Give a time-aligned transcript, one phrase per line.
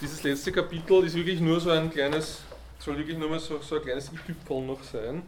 [0.00, 2.40] dieses letzte Kapitel ist wirklich nur so ein kleines,
[2.78, 5.22] soll wirklich nur mal so, so ein kleines i-Tüpfel noch sein.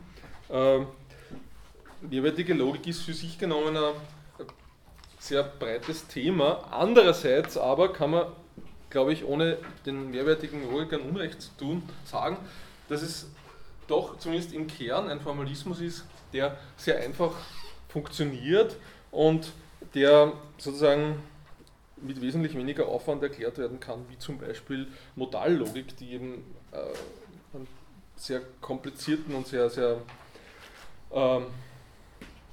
[0.50, 0.86] Ähm,
[2.00, 3.92] mehrwertige Logik ist für sich genommen ein
[5.18, 6.66] sehr breites Thema.
[6.70, 8.26] Andererseits aber kann man,
[8.90, 12.38] glaube ich, ohne den mehrwertigen Logikern Unrecht zu tun, sagen,
[12.88, 13.28] dass es
[13.86, 17.32] doch zumindest im Kern ein Formalismus ist, der sehr einfach
[17.88, 18.76] funktioniert
[19.10, 19.52] und
[19.94, 21.22] der sozusagen
[22.02, 26.76] mit wesentlich weniger Aufwand erklärt werden kann, wie zum Beispiel Modallogik, die eben äh,
[27.54, 27.66] einen
[28.16, 29.98] sehr komplizierten und sehr, sehr
[31.12, 31.46] ähm,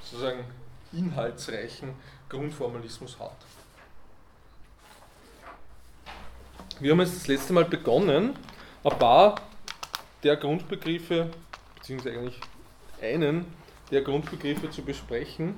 [0.02, 0.44] sozusagen
[0.92, 1.94] inhaltsreichen
[2.30, 3.36] Grundformalismus hat.
[6.80, 8.36] Wir haben jetzt das letzte Mal begonnen,
[8.84, 9.36] ein paar
[10.24, 11.30] der Grundbegriffe,
[11.76, 12.40] beziehungsweise eigentlich
[13.02, 13.46] einen
[13.92, 15.56] der Grundbegriffe zu besprechen,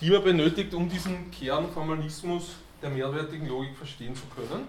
[0.00, 4.66] die man benötigt, um diesen Kernformalismus der mehrwertigen Logik verstehen zu können.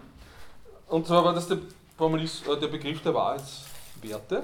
[0.88, 1.58] Und zwar war das äh,
[2.00, 4.44] der Begriff der Wahrheitswerte.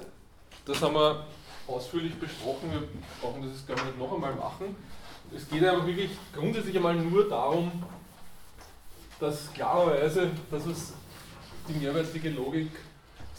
[0.65, 1.25] Das haben wir
[1.67, 2.83] ausführlich besprochen, wir
[3.21, 4.75] brauchen das jetzt gar nicht noch einmal machen.
[5.35, 7.71] Es geht aber wirklich grundsätzlich einmal nur darum,
[9.19, 10.93] dass klarerweise, dass es
[11.67, 12.71] die mehrwertige Logik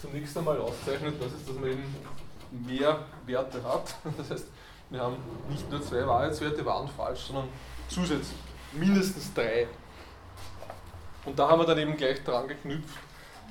[0.00, 1.94] zunächst einmal auszeichnet, das ist, dass man eben
[2.66, 3.94] mehr Werte hat.
[4.18, 4.46] Das heißt,
[4.90, 5.16] wir haben
[5.48, 7.48] nicht nur zwei Wahrheitswerte, wahr und falsch, sondern
[7.88, 8.38] zusätzlich
[8.72, 9.66] mindestens drei.
[11.26, 12.96] Und da haben wir dann eben gleich dran geknüpft,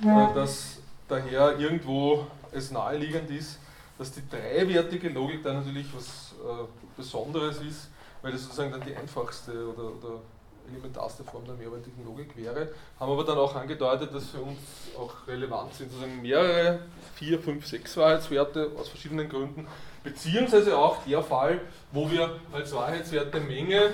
[0.02, 3.58] äh, dass daher irgendwo es naheliegend ist,
[3.98, 6.64] dass die dreiwertige Logik dann natürlich was äh,
[6.96, 7.90] Besonderes ist,
[8.22, 10.20] weil das sozusagen dann die einfachste oder, oder
[10.68, 14.58] elementarste Form der mehrwertigen Logik wäre, haben aber dann auch angedeutet, dass für uns
[14.98, 16.80] auch relevant sind sozusagen mehrere,
[17.14, 19.66] vier, fünf, sechs Wahrheitswerte aus verschiedenen Gründen,
[20.02, 21.60] beziehungsweise auch der Fall,
[21.92, 23.92] wo wir als Wahrheitswerte Menge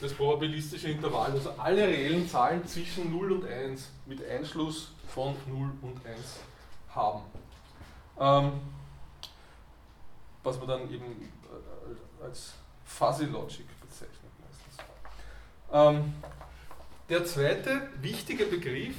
[0.00, 5.70] das probabilistische Intervall, also alle reellen Zahlen zwischen 0 und 1 mit Einschluss von 0
[5.82, 6.18] und 1
[6.94, 7.22] haben.
[8.18, 8.52] Ähm,
[10.42, 14.84] was man dann eben äh, als Fuzzy Logic bezeichnet meistens.
[15.72, 16.14] Ähm,
[17.08, 18.96] der zweite wichtige Begriff,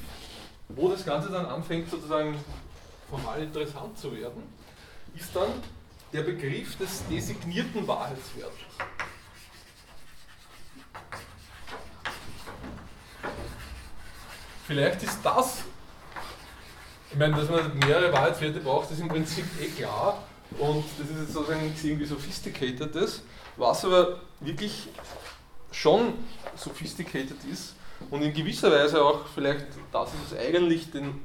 [0.69, 2.38] wo das Ganze dann anfängt sozusagen
[3.09, 4.44] formal interessant zu werden,
[5.16, 5.50] ist dann
[6.13, 8.59] der Begriff des designierten Wahrheitswertes.
[14.67, 15.63] Vielleicht ist das,
[17.11, 20.23] ich meine, dass man mehrere Wahrheitswerte braucht, ist im Prinzip eh klar
[20.59, 23.23] und das ist jetzt sozusagen nichts irgendwie sophisticatedes,
[23.57, 24.88] was aber wirklich
[25.72, 26.13] schon
[26.55, 27.75] sophisticated ist
[28.09, 31.22] und in gewisser Weise auch vielleicht das ist es eigentlich den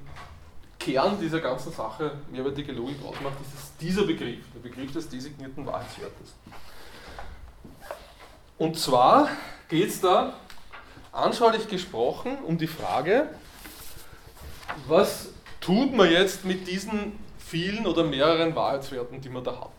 [0.78, 5.66] Kern dieser ganzen Sache mehrwertige Logik ausmacht, ist es dieser Begriff, der Begriff des designierten
[5.66, 6.34] Wahrheitswertes.
[8.58, 9.28] Und zwar
[9.68, 10.34] geht es da
[11.16, 13.28] anschaulich gesprochen um die Frage,
[14.87, 19.71] was tut man jetzt mit diesen vielen oder mehreren Wahrheitswerten, die man da hat.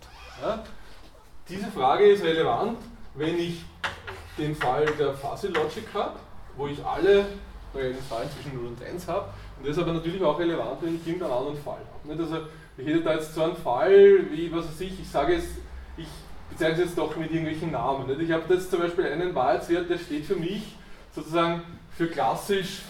[0.41, 0.63] Ja?
[1.49, 2.77] Diese Frage ist relevant,
[3.15, 3.63] wenn ich
[4.37, 6.17] den Fall der Fuzzy Logic habe,
[6.55, 7.25] wo ich alle
[7.73, 9.29] reellen Zahlen zwischen 0 und 1 habe.
[9.57, 12.21] Und das ist aber natürlich auch relevant, wenn ich irgendeinen anderen Fall habe.
[12.21, 12.37] Also
[12.77, 15.45] ich hätte da jetzt so einen Fall, wie, was weiß ich, ich sage es,
[15.97, 16.07] ich
[16.49, 18.07] bezeichne es jetzt doch mit irgendwelchen Namen.
[18.07, 18.21] Nicht?
[18.21, 20.75] Ich habe jetzt zum Beispiel einen Wahrheitswert, der steht für mich
[21.17, 21.63] sozusagen
[21.97, 22.81] für klassisch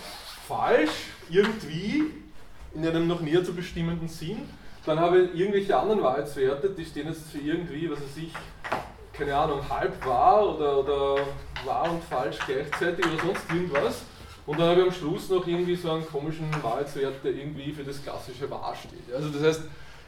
[0.47, 0.91] falsch,
[1.29, 2.03] irgendwie,
[2.75, 4.49] in einem noch näher zu bestimmenden Sinn.
[4.85, 8.33] Dann habe ich irgendwelche anderen Wahrheitswerte, die stehen jetzt für irgendwie, was weiß ich,
[9.13, 11.21] keine Ahnung, halb wahr oder, oder
[11.65, 14.03] wahr und falsch gleichzeitig oder sonst irgendwas.
[14.45, 17.83] Und dann habe ich am Schluss noch irgendwie so einen komischen Wahrheitswert, der irgendwie für
[17.83, 19.13] das klassische wahr steht.
[19.13, 19.61] Also das heißt,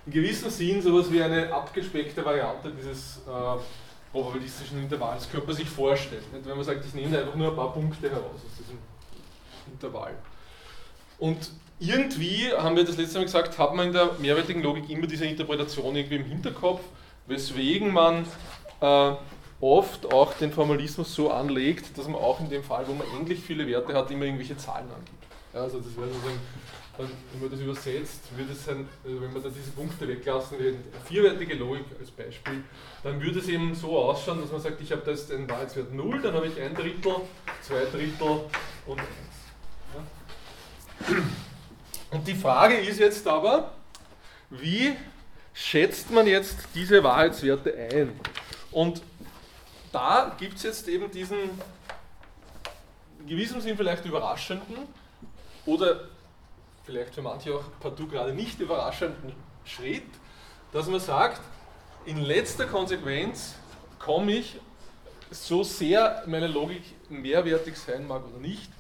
[0.06, 3.59] in gewissem Sinn sowas wie eine abgespeckte Variante dieses äh,
[4.11, 6.23] probabilistischen Intervalls könnte man sich vorstellen.
[6.31, 8.77] Wenn man sagt, ich nehme einfach nur ein paar Punkte heraus aus diesem
[9.71, 10.15] Intervall.
[11.19, 15.07] Und irgendwie, haben wir das letzte Mal gesagt, hat man in der mehrwertigen Logik immer
[15.07, 16.81] diese Interpretation irgendwie im Hinterkopf,
[17.27, 18.25] weswegen man
[18.81, 19.11] äh,
[19.61, 23.39] oft auch den Formalismus so anlegt, dass man auch in dem Fall, wo man endlich
[23.39, 25.23] viele Werte hat, immer irgendwelche Zahlen angibt.
[25.53, 26.39] Ja, also das wäre sozusagen,
[27.31, 30.77] wenn man das übersetzt, würde es sein, also wenn man da diese Punkte weglassen würde,
[31.06, 32.63] vierwertige Logik als Beispiel,
[33.03, 35.94] dann würde es eben so ausschauen, dass man sagt, ich habe da jetzt einen Wahrheitswert
[35.94, 37.15] 0, dann habe ich ein Drittel,
[37.62, 38.41] zwei Drittel
[38.85, 39.07] und 1.
[41.07, 41.15] Ja.
[42.12, 43.71] Und die Frage ist jetzt aber,
[44.50, 44.94] wie
[45.53, 48.19] schätzt man jetzt diese Wahrheitswerte ein?
[48.71, 49.01] Und
[49.91, 51.38] da gibt es jetzt eben diesen
[53.19, 54.77] in gewissem Sinn vielleicht überraschenden
[55.65, 56.07] oder
[56.89, 59.33] vielleicht für manche auch partout gerade nicht überraschenden
[59.63, 60.09] Schritt,
[60.74, 61.39] dass man sagt,
[62.06, 63.53] in letzter Konsequenz
[64.00, 64.59] komme ich,
[65.30, 68.71] so sehr meine Logik mehrwertig sein mag oder nicht,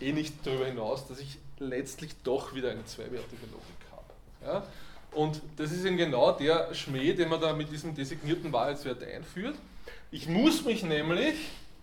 [0.00, 4.46] eh nicht darüber hinaus, dass ich letztlich doch wieder eine zweiwertige Logik habe.
[4.46, 4.66] Ja?
[5.12, 9.56] Und das ist eben genau der Schmäh, den man da mit diesem designierten Wahrheitswert einführt.
[10.10, 11.34] Ich muss mich nämlich,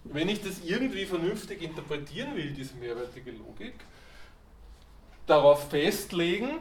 [0.03, 3.75] wenn ich das irgendwie vernünftig interpretieren will, diese mehrwertige Logik,
[5.27, 6.59] darauf festlegen,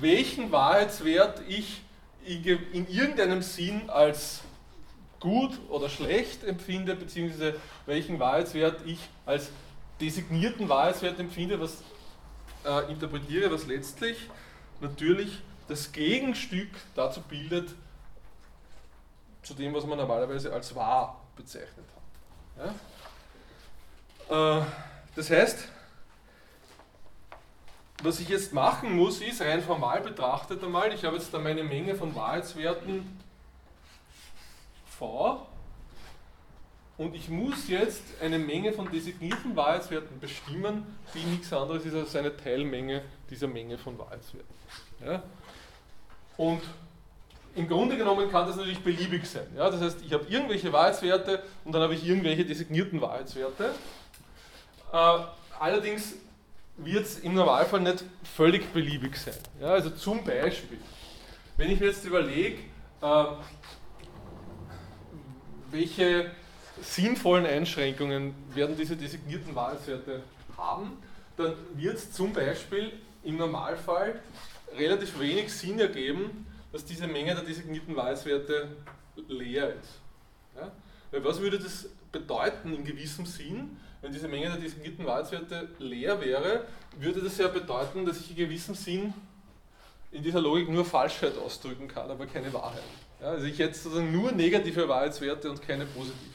[0.00, 1.82] welchen Wahrheitswert ich
[2.24, 4.42] in irgendeinem Sinn als
[5.20, 7.56] gut oder schlecht empfinde, beziehungsweise
[7.86, 9.50] welchen Wahrheitswert ich als
[10.00, 11.82] designierten Wahrheitswert empfinde, was
[12.64, 14.28] äh, interpretiere, was letztlich
[14.80, 15.38] natürlich
[15.68, 17.70] das Gegenstück dazu bildet,
[19.42, 21.86] zu dem, was man normalerweise als wahr bezeichnet
[22.56, 22.74] hat.
[24.28, 24.58] Ja?
[24.60, 24.64] Äh,
[25.14, 25.68] das heißt,
[28.02, 31.62] was ich jetzt machen muss, ist rein formal betrachtet einmal, ich habe jetzt da meine
[31.62, 33.06] Menge von Wahrheitswerten
[34.86, 35.46] v
[36.98, 42.14] und ich muss jetzt eine Menge von designierten Wahrheitswerten bestimmen, die nichts anderes ist als
[42.16, 44.54] eine Teilmenge dieser Menge von Wahrheitswerten.
[45.04, 45.22] Ja?
[46.36, 46.62] Und
[47.54, 49.46] im Grunde genommen kann das natürlich beliebig sein.
[49.56, 49.70] Ja?
[49.70, 53.74] Das heißt, ich habe irgendwelche Wahrheitswerte und dann habe ich irgendwelche designierten Wahrheitswerte.
[54.92, 55.18] Äh,
[55.58, 56.14] allerdings
[56.76, 58.04] wird es im Normalfall nicht
[58.34, 59.34] völlig beliebig sein.
[59.60, 59.68] Ja?
[59.68, 60.78] Also zum Beispiel,
[61.56, 62.58] wenn ich mir jetzt überlege,
[63.00, 63.24] äh,
[65.70, 66.30] welche
[66.80, 70.22] sinnvollen Einschränkungen werden diese designierten Wahrheitswerte
[70.56, 70.98] haben,
[71.36, 72.92] dann wird es zum Beispiel
[73.22, 74.20] im Normalfall
[74.76, 78.68] relativ wenig Sinn ergeben, dass diese Menge der designierten Wahrheitswerte
[79.28, 80.00] leer ist.
[80.56, 80.72] Ja?
[81.10, 86.20] Weil was würde das bedeuten in gewissem Sinn, wenn diese Menge der designierten Wahrheitswerte leer
[86.20, 86.66] wäre,
[86.98, 89.14] würde das ja bedeuten, dass ich in gewissem Sinn
[90.10, 92.82] in dieser Logik nur Falschheit ausdrücken kann, aber keine Wahrheit.
[93.20, 96.32] Ja, also ich hätte sozusagen nur negative Wahrheitswerte und keine positiven.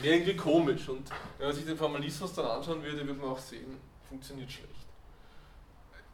[0.00, 3.38] Wäre irgendwie komisch und wenn man sich den Formalismus dann anschauen würde, würde man auch
[3.38, 3.76] sehen,
[4.08, 4.70] funktioniert schlecht.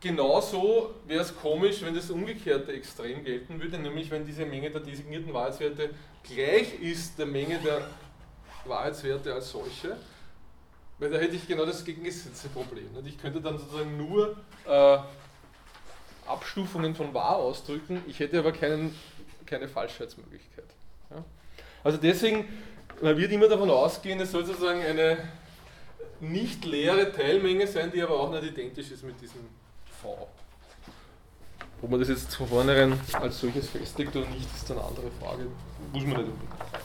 [0.01, 4.81] Genauso wäre es komisch, wenn das umgekehrte Extrem gelten würde, nämlich wenn diese Menge der
[4.81, 5.91] designierten Wahrheitswerte
[6.25, 7.87] gleich ist der Menge der
[8.65, 9.97] Wahrheitswerte als solche,
[10.99, 12.89] weil da hätte ich genau das gegengesetzte Problem.
[13.05, 14.37] Ich könnte dann sozusagen nur
[14.67, 14.99] äh,
[16.27, 18.95] Abstufungen von wahr ausdrücken, ich hätte aber keinen,
[19.47, 20.67] keine Falschheitsmöglichkeit.
[21.11, 21.25] Ja?
[21.83, 22.49] Also deswegen,
[23.01, 25.19] man wird immer davon ausgehen, es soll sozusagen eine
[26.21, 29.41] nicht leere Teilmenge sein, die aber auch nicht identisch ist mit diesem
[30.01, 30.29] V.
[31.83, 35.47] Ob man das jetzt von vornherein als solches festlegt oder nicht, ist eine andere Frage.
[35.93, 36.82] Muss man nicht unbedingt.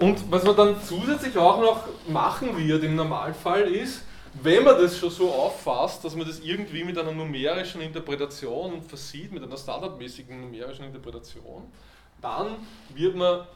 [0.00, 4.02] Und was man dann zusätzlich auch noch machen wird im Normalfall ist,
[4.42, 9.30] wenn man das schon so auffasst, dass man das irgendwie mit einer numerischen Interpretation versieht,
[9.30, 11.64] mit einer standardmäßigen numerischen Interpretation,
[12.22, 12.56] dann
[12.94, 13.46] wird man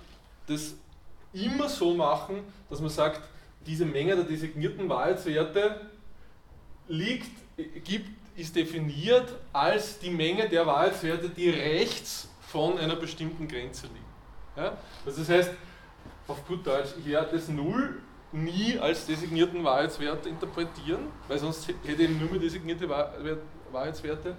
[0.46, 0.74] das
[1.32, 3.22] immer so machen, dass man sagt,
[3.66, 5.80] diese Menge der designierten Wahrheitswerte
[6.88, 7.30] liegt,
[7.84, 14.04] gibt, ist definiert als die Menge der Wahrheitswerte, die rechts von einer bestimmten Grenze liegen.
[14.56, 14.76] Ja?
[15.06, 15.50] Also das heißt,
[16.26, 18.00] auf gut Deutsch, ich werde das Null
[18.32, 24.36] nie als designierten Wahrheitswert interpretieren, weil sonst hätte ich nur mehr designierte Wahrheitswerte.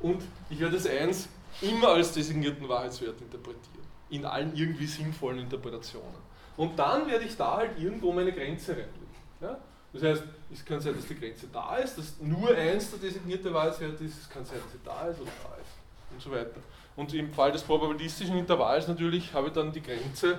[0.00, 1.28] Und ich werde das 1
[1.60, 6.30] immer als designierten Wahrheitswert interpretieren, in allen irgendwie sinnvollen Interpretationen.
[6.56, 9.14] Und dann werde ich da halt irgendwo meine Grenze reinlegen.
[9.40, 9.58] Ja?
[9.92, 10.22] Das heißt,
[10.52, 14.22] es kann sein, dass die Grenze da ist, dass nur 1 der designierte Wahrheitswert ist,
[14.22, 16.60] es kann sein, dass sie da ist oder da ist und so weiter.
[16.96, 20.38] Und im Fall des probabilistischen Intervalls natürlich habe ich dann die Grenze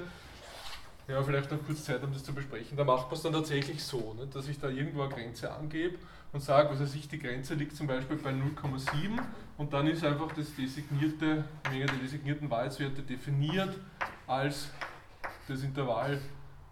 [1.11, 2.77] ja, vielleicht noch kurz Zeit, um das zu besprechen.
[2.77, 5.97] Da macht man es dann tatsächlich so, ne, dass ich da irgendwo eine Grenze angebe
[6.31, 9.19] und sage, was weiß ich, die Grenze liegt zum Beispiel bei 0,7
[9.57, 13.75] und dann ist einfach das designierte, Menge der designierten Wahrheitswerte definiert
[14.25, 14.69] als
[15.47, 16.21] das Intervall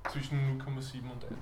[0.10, 1.34] zwischen 0,7 und 1.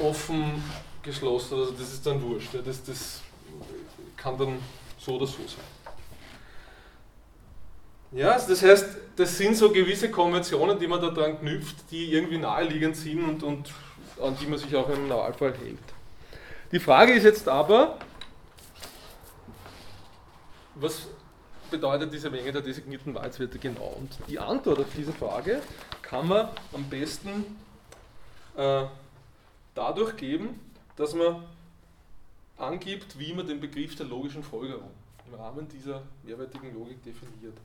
[0.00, 0.62] Offen,
[1.02, 2.52] geschlossen, also das ist dann wurscht.
[2.52, 3.22] Ja, das, das
[4.16, 4.58] kann dann
[4.98, 5.77] so oder so sein.
[8.12, 8.86] Ja, also das heißt,
[9.16, 13.42] das sind so gewisse Konventionen, die man da dran knüpft, die irgendwie naheliegend sind und,
[13.42, 13.72] und
[14.22, 15.78] an die man sich auch im Normalfall hält.
[16.72, 17.98] Die Frage ist jetzt aber,
[20.74, 21.06] was
[21.70, 23.96] bedeutet diese Menge der designierten Wahrheitswerte genau?
[23.98, 25.60] Und die Antwort auf diese Frage
[26.00, 27.44] kann man am besten
[28.56, 28.84] äh,
[29.74, 30.60] dadurch geben,
[30.96, 31.44] dass man
[32.56, 34.90] angibt, wie man den Begriff der logischen Folgerung
[35.26, 37.56] im Rahmen dieser mehrwertigen Logik definiert.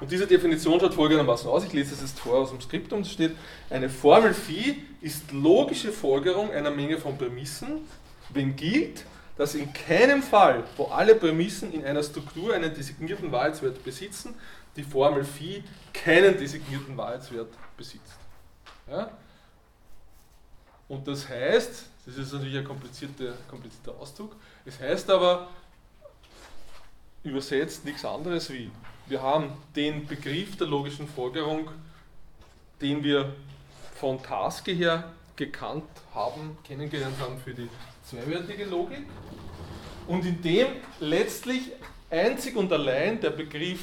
[0.00, 1.64] Und diese Definition schaut folgendermaßen aus.
[1.64, 3.00] Ich lese es jetzt vor aus dem Skriptum.
[3.00, 3.34] Es steht,
[3.70, 7.80] eine Formel phi ist logische Folgerung einer Menge von Prämissen,
[8.28, 9.04] wenn gilt,
[9.38, 14.34] dass in keinem Fall, wo alle Prämissen in einer Struktur einen designierten Wahrheitswert besitzen,
[14.76, 15.62] die Formel phi
[15.92, 18.18] keinen designierten Wahrheitswert besitzt.
[18.90, 19.10] Ja?
[20.88, 25.48] Und das heißt, das ist natürlich ein komplizierter, komplizierter Ausdruck, es heißt aber
[27.24, 28.70] übersetzt nichts anderes wie,
[29.08, 31.68] wir haben den Begriff der logischen Folgerung,
[32.80, 33.34] den wir
[33.94, 35.84] von Taske her gekannt
[36.14, 37.68] haben, kennengelernt haben für die
[38.04, 39.06] zweiwertige Logik
[40.06, 40.66] und in dem
[41.00, 41.72] letztlich
[42.10, 43.80] einzig und allein der Begriff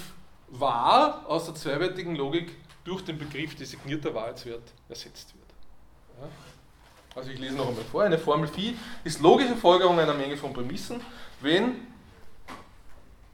[0.50, 6.22] wahr aus der zweiwertigen Logik durch den Begriff designierter Wahrheitswert ersetzt wird.
[6.22, 6.27] Ja?
[7.15, 8.03] Also ich lese noch einmal vor.
[8.03, 11.00] Eine Formel Phi ist logische Folgerung einer Menge von Prämissen,
[11.42, 11.88] wenn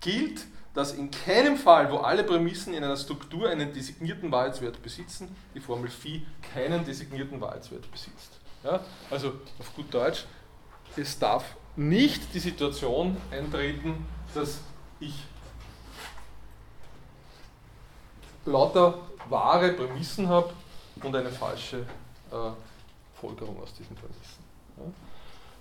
[0.02, 0.46] gilt,
[0.80, 5.60] dass in keinem Fall, wo alle Prämissen in einer Struktur einen designierten Wahrheitswert besitzen, die
[5.60, 8.40] Formel Phi keinen designierten Wahrheitswert besitzt.
[8.64, 8.80] Ja?
[9.12, 10.24] Also auf gut Deutsch,
[10.96, 11.44] es darf
[11.76, 14.62] nicht die Situation eintreten, dass
[15.02, 15.16] ich
[18.46, 20.54] lauter wahre Prämissen habe
[21.04, 21.80] und eine falsche
[22.32, 22.52] äh,
[23.20, 24.44] Folgerung aus diesen Prämissen.
[24.78, 24.84] Ja?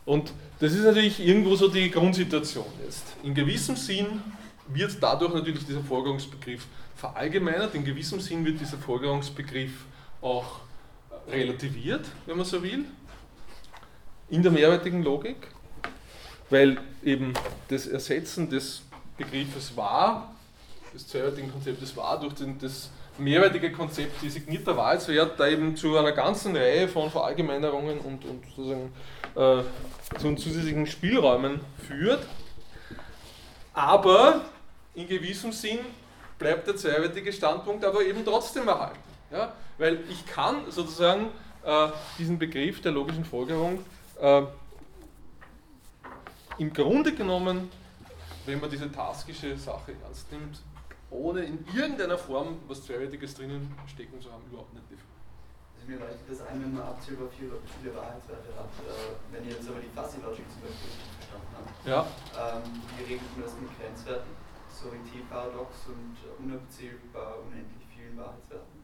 [0.06, 3.04] Und das ist natürlich irgendwo so die Grundsituation jetzt.
[3.25, 4.22] In gewissem Sinn
[4.68, 9.84] wird dadurch natürlich dieser Folgerungsbegriff verallgemeinert, in gewissem Sinn wird dieser Folgerungsbegriff
[10.20, 10.60] auch
[11.28, 12.84] relativiert, wenn man so will,
[14.30, 15.37] in der mehrwertigen Logik,
[16.50, 17.32] weil eben
[17.68, 18.82] das Ersetzen des
[19.16, 20.34] Begriffes wahr,
[20.94, 26.12] des zweiwertigen Konzeptes wahr, durch den, das mehrwertige Konzept designierter Wahrheitswert da eben zu einer
[26.12, 28.92] ganzen Reihe von Verallgemeinerungen und, und sozusagen
[29.34, 29.62] äh,
[30.18, 32.25] zu zusätzlichen Spielräumen führt.
[33.75, 34.42] Aber
[34.99, 35.78] in gewissem Sinn
[36.38, 38.99] bleibt der zweiwertige Standpunkt aber eben trotzdem erhalten.
[39.31, 39.52] Ja?
[39.78, 41.31] Weil ich kann sozusagen
[41.64, 41.88] äh,
[42.19, 43.85] diesen Begriff der logischen Folgerung
[44.21, 44.43] äh,
[46.59, 47.71] im Grunde genommen,
[48.47, 50.59] wenn man diese taskische Sache ernst nimmt,
[51.11, 55.09] ohne in irgendeiner Form was Zweiwertiges drinnen stecken zu haben, überhaupt nicht definieren.
[55.76, 58.73] Also mir reicht das ein, wenn man abzählbar viele, viele Wahrheitswerte hat.
[58.83, 60.90] Äh, wenn ich jetzt aber die Fuzzy Logic zum Beispiel
[61.23, 62.00] verstanden habe, ja.
[62.35, 62.62] ähm,
[62.97, 64.38] wie regelt man das mit Grenzwerten?
[64.78, 68.78] Sorieté-Paradox und unabzählbar unendlich vielen Wahrheitswerten.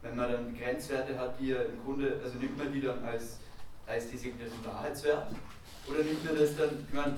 [0.00, 3.38] Wenn man dann Grenzwerte hat, die ja im Grunde, also nimmt man die dann als,
[3.86, 5.26] als designierten Wahrheitswert
[5.88, 7.16] oder nimmt man das dann, ich meine,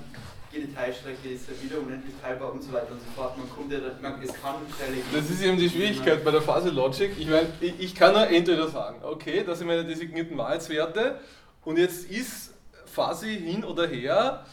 [0.51, 3.37] jede Teilstrecke ist ja wieder unendlich teilbar und so weiter und so fort.
[3.37, 6.69] Man kommt ja, man, es kann Fälle Das ist eben die Schwierigkeit bei der Phase
[6.69, 7.11] Logic.
[7.17, 11.21] Ich meine, ich, ich kann nur entweder sagen, okay, das sind meine designierten Wahrheitswerte
[11.63, 12.53] und jetzt ist
[12.85, 14.45] Fuzzy hin oder her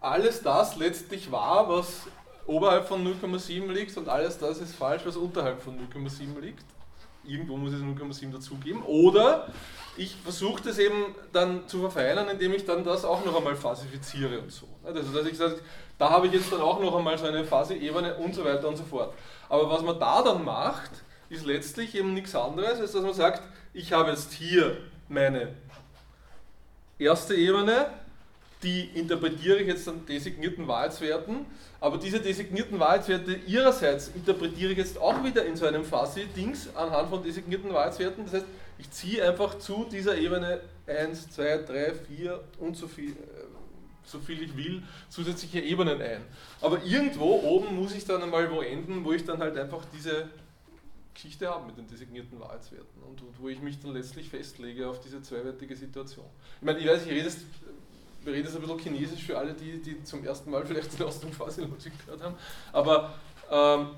[0.00, 2.06] alles das letztlich wahr, was
[2.50, 6.64] oberhalb von 0,7 liegt und alles das ist falsch, was unterhalb von 0,7 liegt.
[7.24, 8.82] Irgendwo muss es 0,7 dazugeben.
[8.82, 9.48] Oder
[9.96, 14.40] ich versuche das eben dann zu verfeinern, indem ich dann das auch noch einmal falsifiziere
[14.40, 14.66] und so.
[14.82, 15.60] Also dass ich sage,
[15.98, 18.76] da habe ich jetzt dann auch noch einmal so eine Phase-Ebene und so weiter und
[18.76, 19.14] so fort.
[19.48, 20.90] Aber was man da dann macht,
[21.28, 23.42] ist letztlich eben nichts anderes, als dass man sagt,
[23.72, 24.76] ich habe jetzt hier
[25.08, 25.54] meine
[26.98, 27.86] erste Ebene,
[28.62, 31.46] die interpretiere ich jetzt an designierten Wahrheitswerten,
[31.80, 37.08] aber diese designierten Wahrheitswerte ihrerseits interpretiere ich jetzt auch wieder in so einem Fuzzy-Dings anhand
[37.08, 38.24] von designierten Wahrheitswerten.
[38.24, 38.46] Das heißt,
[38.78, 43.14] ich ziehe einfach zu dieser Ebene 1, 2, 3, 4 und so viel, äh,
[44.04, 46.22] so viel ich will, zusätzliche Ebenen ein.
[46.60, 50.28] Aber irgendwo oben muss ich dann einmal wo enden, wo ich dann halt einfach diese
[51.14, 55.00] Geschichte habe mit den designierten Wahrheitswerten und, und wo ich mich dann letztlich festlege auf
[55.00, 56.26] diese zweiwertige Situation.
[56.60, 57.44] Ich meine, ich weiß, ich rede jetzt
[58.22, 61.06] wir reden jetzt ein bisschen Chinesisch für alle, die, die zum ersten Mal vielleicht den
[61.06, 62.34] Ausdruck Logic gehört haben.
[62.72, 63.14] Aber
[63.50, 63.90] ähm,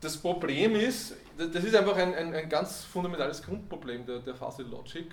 [0.00, 4.62] das Problem ist, das ist einfach ein, ein, ein ganz fundamentales Grundproblem der, der Fuzzy
[4.62, 5.06] Logic,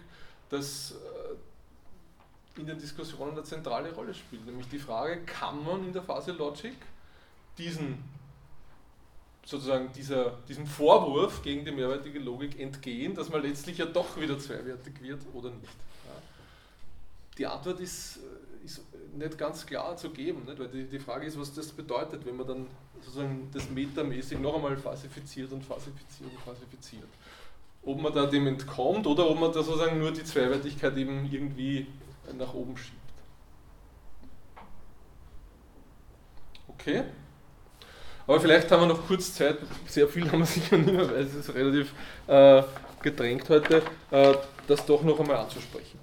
[0.49, 4.45] das äh, in den Diskussionen eine zentrale Rolle spielt.
[4.45, 6.75] Nämlich die Frage, kann man in der Fuzzy Logic
[7.57, 8.03] diesen
[9.45, 14.37] sozusagen dieser, diesem Vorwurf gegen die mehrwertige Logik entgehen, dass man letztlich ja doch wieder
[14.37, 15.73] zweiwertig wird oder nicht.
[17.39, 18.81] Die Antwort ist, äh, ist
[19.15, 20.59] nicht ganz klar zu geben, nicht?
[20.59, 22.67] weil die, die Frage ist, was das bedeutet, wenn man dann
[23.01, 27.07] sozusagen das metamäßig noch einmal falsifiziert und falsifiziert und falsifiziert.
[27.83, 31.87] Ob man da dem entkommt oder ob man da sozusagen nur die Zweiwertigkeit eben irgendwie
[32.37, 32.97] nach oben schiebt.
[36.67, 37.03] Okay?
[38.27, 41.23] Aber vielleicht haben wir noch kurz Zeit, sehr viel haben wir sicher nicht mehr, weil
[41.23, 41.93] es ist relativ
[42.27, 42.61] äh,
[43.01, 43.81] gedrängt heute,
[44.11, 44.33] äh,
[44.67, 45.98] das doch noch einmal anzusprechen.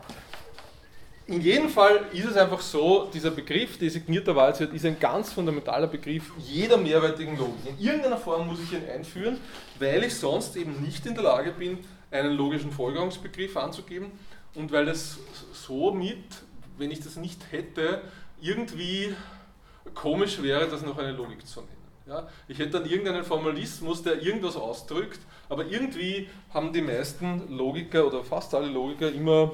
[1.28, 5.88] In jedem Fall ist es einfach so, dieser Begriff designierter Wahrheitswert ist ein ganz fundamentaler
[5.88, 7.66] Begriff jeder mehrwertigen Logik.
[7.66, 9.38] In irgendeiner Form muss ich ihn einführen,
[9.80, 11.78] weil ich sonst eben nicht in der Lage bin,
[12.12, 14.12] einen logischen Folgerungsbegriff anzugeben
[14.54, 15.18] und weil es
[15.52, 16.23] somit,
[16.78, 18.02] wenn ich das nicht hätte,
[18.40, 19.12] irgendwie
[19.95, 21.73] komisch wäre, das noch eine Logik zu nennen.
[22.06, 25.18] Ja, ich hätte dann irgendeinen Formalismus, der irgendwas ausdrückt,
[25.49, 29.50] aber irgendwie haben die meisten Logiker oder fast alle Logiker immer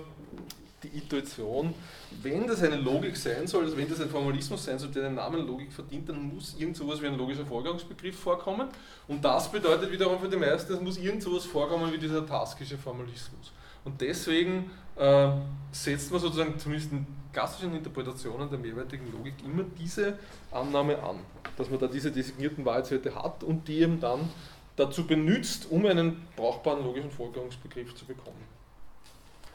[0.82, 1.74] die Intuition,
[2.22, 5.14] wenn das eine Logik sein soll, also wenn das ein Formalismus sein soll, der den
[5.14, 8.68] Namen Logik verdient, dann muss irgend sowas wie ein logischer Vorgangsbegriff vorkommen.
[9.08, 12.78] Und das bedeutet wiederum für die meisten, es muss irgend sowas vorkommen wie dieser taskische
[12.78, 13.52] Formalismus.
[13.84, 15.30] Und deswegen äh,
[15.72, 20.18] setzt man sozusagen zumindest in klassischen Interpretationen der mehrwertigen Logik immer diese
[20.50, 21.16] Annahme an,
[21.56, 24.28] dass man da diese designierten Wahrheitswerte hat und die eben dann
[24.76, 28.51] dazu benutzt, um einen brauchbaren logischen Vorgangsbegriff zu bekommen.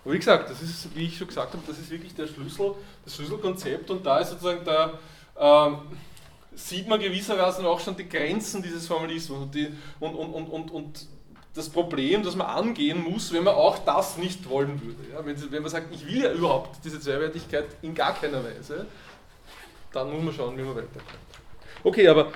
[0.08, 2.76] Aber wie gesagt, das ist, wie ich schon gesagt habe, das ist wirklich der Schlüssel,
[3.04, 4.98] das Schlüsselkonzept und da ist sozusagen da
[5.38, 5.80] ähm,
[6.56, 9.68] sieht man gewissermaßen auch schon die Grenzen dieses Formalismus und, die,
[10.00, 11.08] und, und, und, und, und
[11.54, 15.12] das Problem, das man angehen muss, wenn man auch das nicht wollen würde.
[15.12, 18.86] Ja, wenn, wenn man sagt, ich will ja überhaupt diese Zweiwertigkeit in gar keiner Weise,
[19.92, 21.20] dann muss man schauen, wie man weiterkommt.
[21.84, 22.32] Okay, aber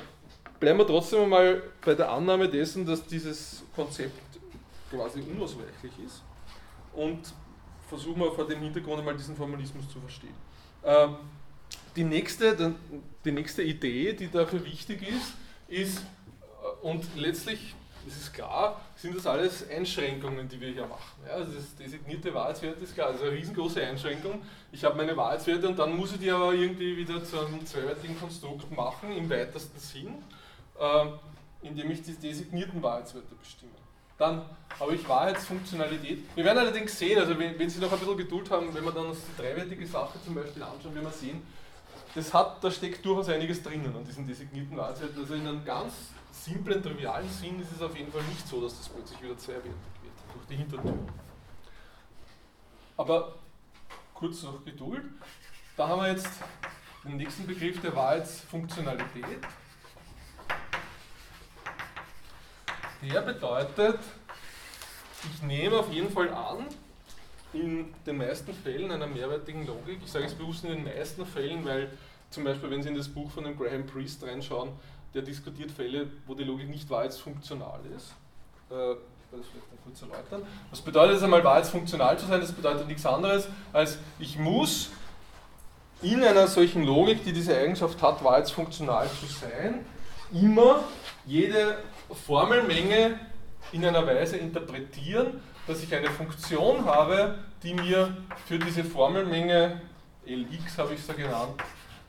[0.59, 4.19] bleiben wir trotzdem einmal bei der Annahme dessen, dass dieses Konzept
[4.89, 6.21] quasi unausweichlich ist
[6.93, 7.33] und
[7.91, 10.33] versuchen wir vor dem Hintergrund einmal diesen Formalismus zu verstehen.
[10.85, 11.17] Ähm,
[11.97, 12.73] die, nächste,
[13.25, 15.33] die nächste Idee, die dafür wichtig ist,
[15.67, 17.75] ist, äh, und letztlich
[18.07, 21.21] es ist klar, sind das alles Einschränkungen, die wir hier machen.
[21.27, 24.41] Ja, also das designierte Wahrheitswert ist klar, also eine riesengroße Einschränkung.
[24.71, 28.19] Ich habe meine Wahrheitswerte und dann muss ich die aber irgendwie wieder zu einem zweiwertigen
[28.19, 30.15] Konstrukt machen, im weitesten Sinn,
[30.79, 31.05] äh,
[31.61, 33.80] indem ich die designierten Wahrheitswerte bestimme.
[34.21, 34.43] Dann
[34.79, 36.23] habe ich Wahrheitsfunktionalität.
[36.35, 38.91] Wir werden allerdings sehen, also wenn, wenn Sie noch ein bisschen Geduld haben, wenn wir
[38.91, 41.41] dann uns die dreiwertige Sache zum Beispiel anschauen, werden wir sehen,
[42.13, 45.19] das hat, da steckt durchaus einiges drinnen an diesen designierten Wahrheitswerten.
[45.19, 45.93] Also in einem ganz
[46.31, 49.71] simplen, trivialen Sinn ist es auf jeden Fall nicht so, dass das plötzlich wieder zweiwertig
[49.71, 50.99] wird, durch die Hintertür.
[52.97, 53.39] Aber
[54.13, 55.01] kurz noch Geduld.
[55.75, 56.29] Da haben wir jetzt
[57.03, 59.41] den nächsten Begriff der Wahrheitsfunktionalität.
[63.01, 63.99] Der bedeutet,
[65.33, 66.67] ich nehme auf jeden Fall an,
[67.53, 71.65] in den meisten Fällen einer mehrwertigen Logik, ich sage es bewusst in den meisten Fällen,
[71.65, 71.91] weil
[72.29, 74.69] zum Beispiel, wenn Sie in das Buch von dem Graham Priest reinschauen,
[75.13, 78.13] der diskutiert Fälle, wo die Logik nicht wahrheitsfunktional ist.
[78.69, 78.95] Äh,
[79.31, 80.47] das vielleicht kurz erläutern.
[80.69, 82.41] Was bedeutet es einmal, wahrheitsfunktional zu sein?
[82.41, 84.89] Das bedeutet nichts anderes, als ich muss
[86.01, 89.85] in einer solchen Logik, die diese Eigenschaft hat, wahrheitsfunktional zu sein,
[90.33, 90.83] immer
[91.25, 91.77] jede
[92.13, 93.19] Formelmenge
[93.71, 98.15] in einer Weise interpretieren, dass ich eine Funktion habe, die mir
[98.47, 99.81] für diese Formelmenge
[100.25, 101.61] Lx habe ich es ja genannt,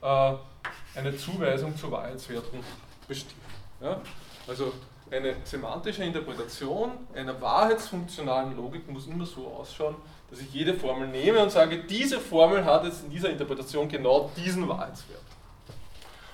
[0.02, 2.60] äh, eine Zuweisung zu Wahrheitswerten
[3.08, 3.34] bestimmt.
[3.80, 4.00] Ja?
[4.46, 4.72] Also
[5.10, 9.96] eine semantische Interpretation einer wahrheitsfunktionalen Logik muss immer so ausschauen,
[10.30, 14.30] dass ich jede Formel nehme und sage, diese Formel hat jetzt in dieser Interpretation genau
[14.36, 15.20] diesen Wahrheitswert.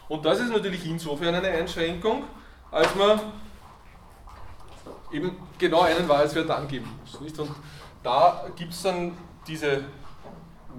[0.09, 2.25] Und das ist natürlich insofern eine Einschränkung,
[2.71, 3.21] als man
[5.13, 7.21] eben genau einen Wahrheitswert angeben muss.
[7.21, 7.39] Nicht?
[7.39, 7.51] Und
[8.03, 9.17] da gibt es dann
[9.47, 9.83] diese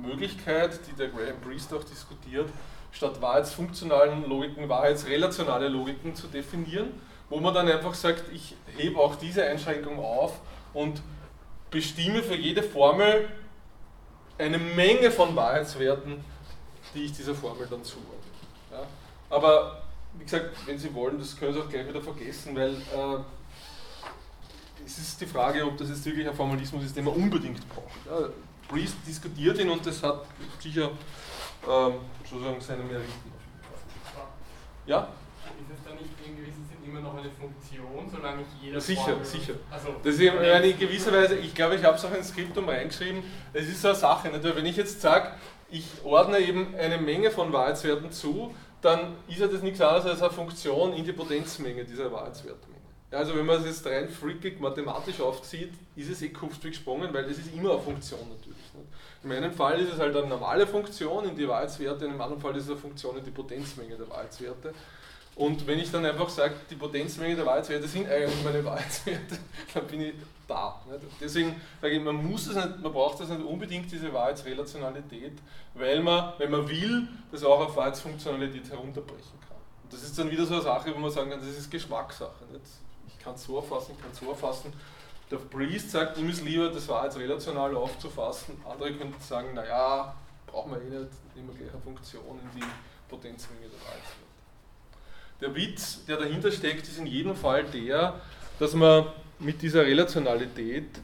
[0.02, 2.50] Möglichkeit, die der Graham Priest auch diskutiert,
[2.92, 6.90] statt wahrheitsfunktionalen Logiken wahrheitsrelationale Logiken zu definieren,
[7.30, 10.40] wo man dann einfach sagt, ich hebe auch diese Einschränkung auf
[10.74, 11.02] und
[11.70, 13.30] bestimme für jede Formel
[14.38, 16.24] eine Menge von Wahrheitswerten,
[16.94, 18.14] die ich dieser Formel dann zuordne.
[18.72, 18.84] Ja?
[19.30, 19.82] Aber
[20.18, 23.20] wie gesagt, wenn Sie wollen, das können Sie auch gleich wieder vergessen, weil äh,
[24.90, 28.06] es ist die Frage, ob das jetzt wirklich ein Formalismus ist, den man unbedingt braucht.
[28.06, 28.30] Ja?
[28.68, 30.26] Priest diskutiert ihn und das hat
[30.60, 30.92] sicher
[31.68, 31.94] ähm,
[32.28, 33.32] sozusagen seine Meriten.
[34.86, 35.08] Ja?
[35.60, 39.02] Ist es dann nicht in gewissem Sinn immer noch eine Funktion, solange ich jeder Sicher,
[39.02, 39.54] Formel sicher.
[39.70, 42.68] Also, das ist eine in gewisser Weise, ich glaube, ich habe es auch ins Skriptum
[42.68, 43.24] reingeschrieben,
[43.54, 44.44] es ist so eine Sache, nicht?
[44.44, 45.32] wenn ich jetzt sage,
[45.70, 50.22] ich ordne eben eine Menge von Wahrheitswerten zu, dann ist ja das nichts anderes als
[50.22, 52.69] eine Funktion in die Potenzmenge dieser Wahrheitswertmenge.
[53.12, 57.24] Also wenn man es jetzt rein freakig mathematisch aufzieht, ist es eh Kupfstück gesprungen, weil
[57.24, 58.74] das ist immer eine Funktion natürlich.
[58.74, 58.88] Nicht?
[59.24, 62.42] In meinem Fall ist es halt eine normale Funktion in die Wahrheitswerte, in einem anderen
[62.42, 64.74] Fall ist es eine Funktion in die Potenzmenge der Wahrheitswerte.
[65.36, 69.40] Und wenn ich dann einfach sage, die Potenzmenge der Wahrheitswerte sind eigentlich meine Wahrheitswerte,
[69.74, 70.14] dann bin ich
[70.48, 70.80] da.
[70.92, 71.04] Nicht?
[71.20, 75.34] Deswegen sage ich, man muss es nicht, man braucht das nicht unbedingt, diese Wahrheitsrelationalität,
[75.74, 79.58] weil man, wenn man will, das auch auf Wahrheitsfunktionalität herunterbrechen kann.
[79.84, 82.46] Und das ist dann wieder so eine Sache, wo man sagen kann, das ist Geschmackssache.
[82.52, 82.66] Nicht?
[83.24, 84.74] Kann es so erfassen, ich kann es so erfassen.
[85.30, 88.60] Der Priest sagt, ihm ist lieber, das war als relational aufzufassen.
[88.68, 90.16] Andere könnten sagen, naja,
[90.48, 92.66] brauchen wir eh nicht, wir gleich eine Funktion in die
[93.08, 94.30] Potenzmenge der Wahrheitswerte.
[95.42, 98.20] Der Witz, der dahinter steckt, ist in jedem Fall der,
[98.58, 99.06] dass man
[99.40, 101.00] mit dieser Relationalität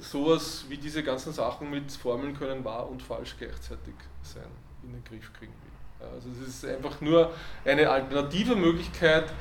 [0.00, 4.46] sowas wie diese ganzen Sachen mit Formeln können wahr und falsch gleichzeitig sein,
[4.82, 6.08] in den Griff kriegen will.
[6.14, 7.32] Also es ist einfach nur
[7.64, 9.32] eine alternative Möglichkeit,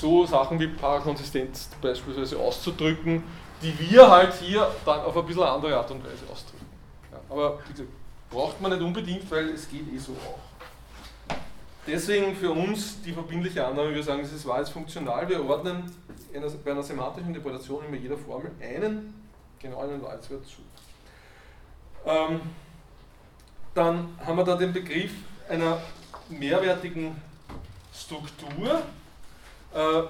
[0.00, 3.22] so Sachen wie Parakonsistenz beispielsweise auszudrücken,
[3.62, 6.66] die wir halt hier dann auf ein bisschen andere Art und Weise ausdrücken.
[7.10, 7.88] Ja, aber gesagt,
[8.30, 11.36] Braucht man nicht unbedingt, weil es geht eh so auch.
[11.86, 15.90] Deswegen für uns die verbindliche Annahme, wir sagen, es ist wahrheitsfunktional, wir ordnen
[16.64, 19.14] bei einer semantischen Interpretation immer jeder Formel einen
[19.60, 20.56] genauen Wahrheitswert zu.
[22.04, 22.40] Ähm,
[23.72, 25.12] dann haben wir da den Begriff
[25.48, 25.80] einer
[26.28, 27.16] mehrwertigen
[27.94, 28.82] Struktur.
[29.74, 30.02] Äh,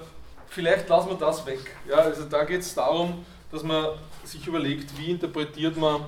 [0.47, 1.59] vielleicht lassen wir das weg.
[1.87, 6.05] Ja, also da geht es darum, dass man sich überlegt, wie interpretiert man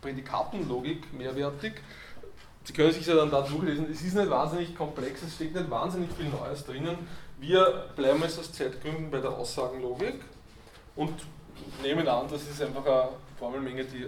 [0.00, 1.74] Prädikatenlogik mehrwertig.
[2.64, 5.70] Sie können sich ja dann da durchlesen, es ist nicht wahnsinnig komplex, es steckt nicht
[5.70, 6.96] wahnsinnig viel Neues drinnen.
[7.38, 10.20] Wir bleiben jetzt aus Zeitgründen bei der Aussagenlogik
[10.94, 11.14] und
[11.82, 14.06] nehmen an, dass es einfach eine Formelmenge, die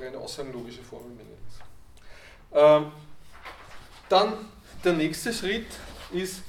[0.00, 1.60] eine aussagenlogische Formelmenge ist.
[2.52, 2.92] Ähm,
[4.08, 4.32] dann
[4.84, 5.66] der nächste Schritt
[6.12, 6.42] ist,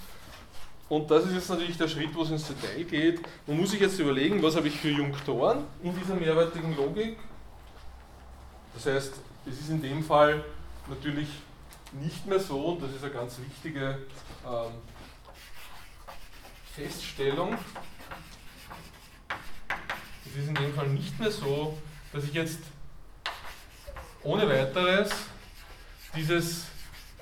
[0.90, 3.80] und das ist jetzt natürlich der Schritt, wo es ins Detail geht, man muss sich
[3.80, 7.18] jetzt überlegen, was habe ich für Junktoren in dieser mehrwertigen Logik.
[8.74, 9.14] Das heißt,
[9.46, 10.44] es ist in dem Fall
[10.88, 11.28] natürlich
[11.92, 14.00] nicht mehr so, und das ist eine ganz wichtige
[14.46, 14.72] ähm,
[16.74, 17.56] Feststellung,
[20.26, 21.78] es ist in dem Fall nicht mehr so,
[22.14, 22.60] dass ich jetzt
[24.24, 25.10] ohne weiteres
[26.16, 26.66] dieses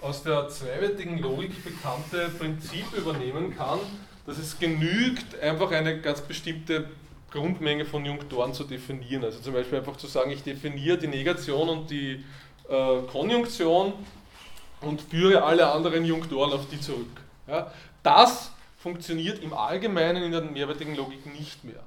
[0.02, 3.80] aus der zweiwertigen Logik bekannte Prinzip übernehmen kann,
[4.26, 6.86] dass es genügt, einfach eine ganz bestimmte
[7.32, 9.24] Grundmenge von Junktoren zu definieren.
[9.24, 12.24] Also zum Beispiel einfach zu sagen, ich definiere die Negation und die
[12.70, 13.94] äh, Konjunktion
[14.82, 17.22] und führe alle anderen Junktoren auf die zurück.
[17.48, 17.72] Ja,
[18.04, 21.84] das funktioniert im Allgemeinen in der mehrwertigen Logik nicht mehr.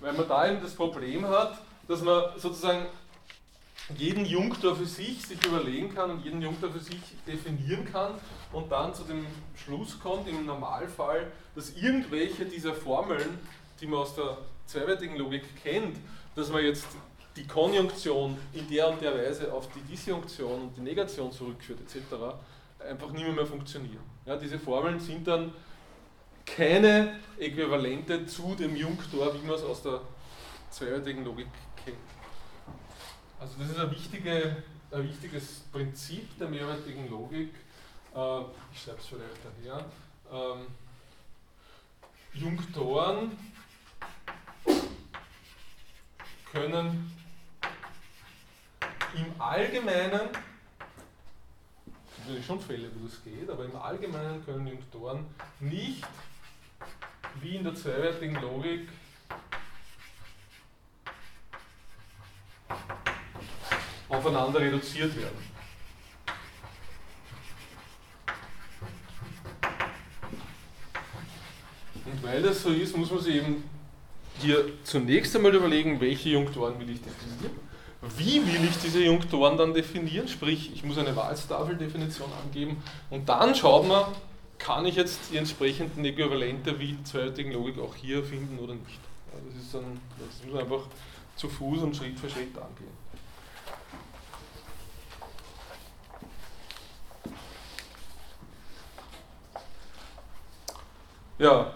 [0.00, 2.86] Weil man da eben das Problem hat, dass man sozusagen
[3.96, 8.14] jeden Junktor für sich sich überlegen kann und jeden Junktor für sich definieren kann
[8.52, 13.38] und dann zu dem Schluss kommt, im Normalfall, dass irgendwelche dieser Formeln,
[13.80, 15.98] die man aus der zweiwertigen Logik kennt,
[16.34, 16.86] dass man jetzt
[17.36, 22.14] die Konjunktion in der und der Weise auf die Disjunktion und die Negation zurückführt etc.,
[22.78, 24.02] einfach nicht mehr, mehr funktionieren.
[24.24, 25.52] Ja, diese Formeln sind dann
[26.46, 30.00] keine Äquivalente zu dem Junktor, wie man es aus der
[30.70, 31.48] zweiwertigen Logik.
[33.38, 37.50] Also das ist ein, wichtige, ein wichtiges Prinzip der mehrwertigen Logik.
[38.14, 38.40] Äh,
[38.72, 39.84] ich schreibe es vielleicht daher.
[40.32, 40.66] Ähm,
[42.32, 43.36] Junktoren
[46.52, 47.12] können
[49.14, 50.28] im Allgemeinen,
[52.18, 55.26] natürlich schon Fälle, wo das geht, aber im Allgemeinen können Junktoren
[55.60, 56.04] nicht
[57.40, 58.88] wie in der zweiwertigen Logik
[64.16, 65.54] aufeinander reduziert werden.
[72.04, 73.64] Und weil das so ist, muss man sich eben
[74.40, 77.58] hier zunächst einmal überlegen, welche Junktoren will ich definieren.
[78.16, 80.28] Wie will ich diese Junktoren dann definieren?
[80.28, 84.04] Sprich, ich muss eine Wahlstafeldefinition angeben und dann schaut man,
[84.58, 89.00] kann ich jetzt die entsprechenden Äquivalente wie in zweitigen Logik auch hier finden oder nicht.
[89.32, 90.86] das, ist dann, das muss man einfach
[91.36, 93.03] zu Fuß und Schritt für Schritt angehen.
[101.36, 101.74] Ja,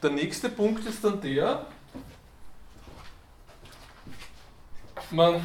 [0.00, 1.66] der nächste Punkt ist dann der,
[5.10, 5.42] man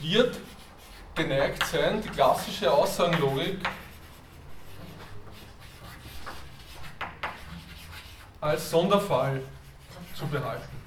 [0.00, 0.38] wird
[1.16, 3.58] geneigt sein, die klassische Aussagenlogik
[8.40, 9.42] als Sonderfall
[10.14, 10.80] zu behalten.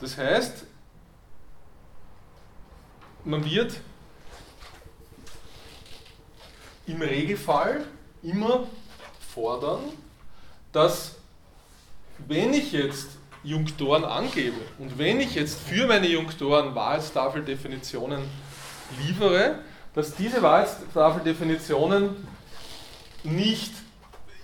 [0.00, 0.67] Das heißt,
[3.24, 3.74] man wird
[6.86, 7.84] im Regelfall
[8.22, 8.66] immer
[9.34, 9.80] fordern,
[10.72, 11.16] dass
[12.26, 13.10] wenn ich jetzt
[13.44, 18.22] Junktoren angebe und wenn ich jetzt für meine Junktoren Wahrheitstafeldefinitionen
[19.06, 19.60] liefere,
[19.94, 22.16] dass diese Wahrheitstafeldefinitionen
[23.22, 23.72] nicht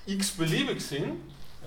[0.06, 1.16] x-beliebig sind,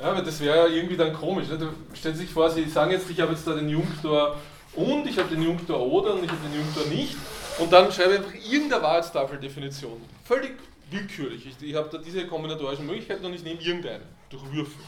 [0.01, 1.47] ja, weil das wäre ja irgendwie dann komisch.
[1.47, 1.73] Ne?
[1.93, 4.37] Stellen Sie sich vor, Sie sagen jetzt, ich habe jetzt da den Junktor
[4.77, 7.15] und, ich habe den Junktor oder und ich habe den Junktor nicht
[7.59, 10.01] und dann schreibe ich einfach irgendeine Wahrheitstafeldefinition.
[10.23, 10.57] Völlig
[10.89, 11.47] willkürlich.
[11.47, 14.83] Ich, ich habe da diese kombinatorischen Möglichkeiten und ich nehme irgendeine durch Würfel.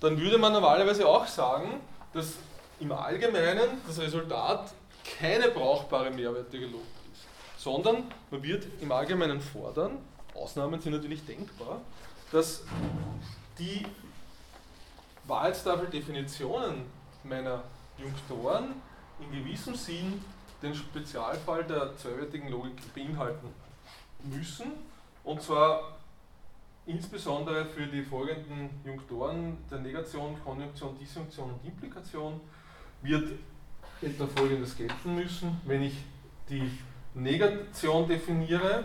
[0.00, 1.80] Dann würde man normalerweise auch sagen,
[2.12, 2.34] dass
[2.80, 4.72] im Allgemeinen das Resultat
[5.18, 9.98] keine brauchbare mehrwertige Logik ist, sondern man wird im Allgemeinen fordern,
[10.34, 11.80] Ausnahmen sind natürlich denkbar,
[12.32, 12.64] dass
[13.58, 13.86] die
[15.26, 16.82] Wahrheitstafeldefinitionen
[17.22, 17.62] meiner
[17.98, 18.74] Junktoren
[19.20, 20.24] in gewissem Sinn
[20.62, 23.48] den Spezialfall der zweiwertigen Logik beinhalten
[24.22, 24.72] müssen.
[25.22, 25.98] Und zwar
[26.86, 32.40] insbesondere für die folgenden Junktoren der Negation, Konjunktion, Disjunktion und Implikation
[33.02, 33.32] wird
[34.02, 35.60] etwa folgendes gelten müssen.
[35.64, 35.96] Wenn ich
[36.48, 36.70] die
[37.14, 38.84] Negation definiere,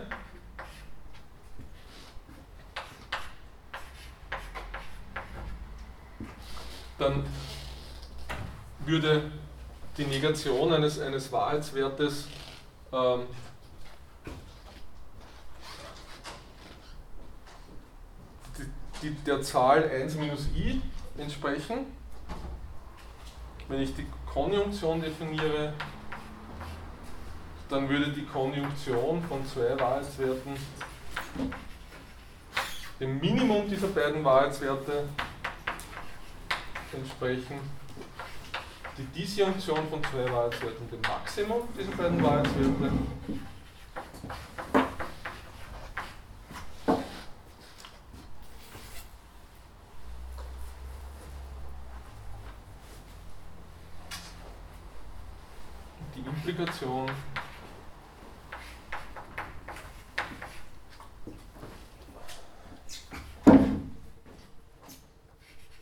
[6.98, 7.24] dann
[8.84, 9.30] würde
[10.00, 12.26] die Negation eines, eines Wahrheitswertes
[12.90, 13.26] ähm,
[19.02, 20.80] die, der Zahl 1 minus i
[21.18, 21.84] entsprechen.
[23.68, 25.74] Wenn ich die Konjunktion definiere,
[27.68, 30.56] dann würde die Konjunktion von zwei Wahrheitswerten
[32.98, 35.04] dem Minimum dieser beiden Wahrheitswerte
[36.92, 37.79] entsprechen.
[39.00, 42.90] Die Disjunktion von zwei Wahrheitswerten dem Maximum dieser beiden Wahrheitswerte
[56.50, 57.10] Multiplikation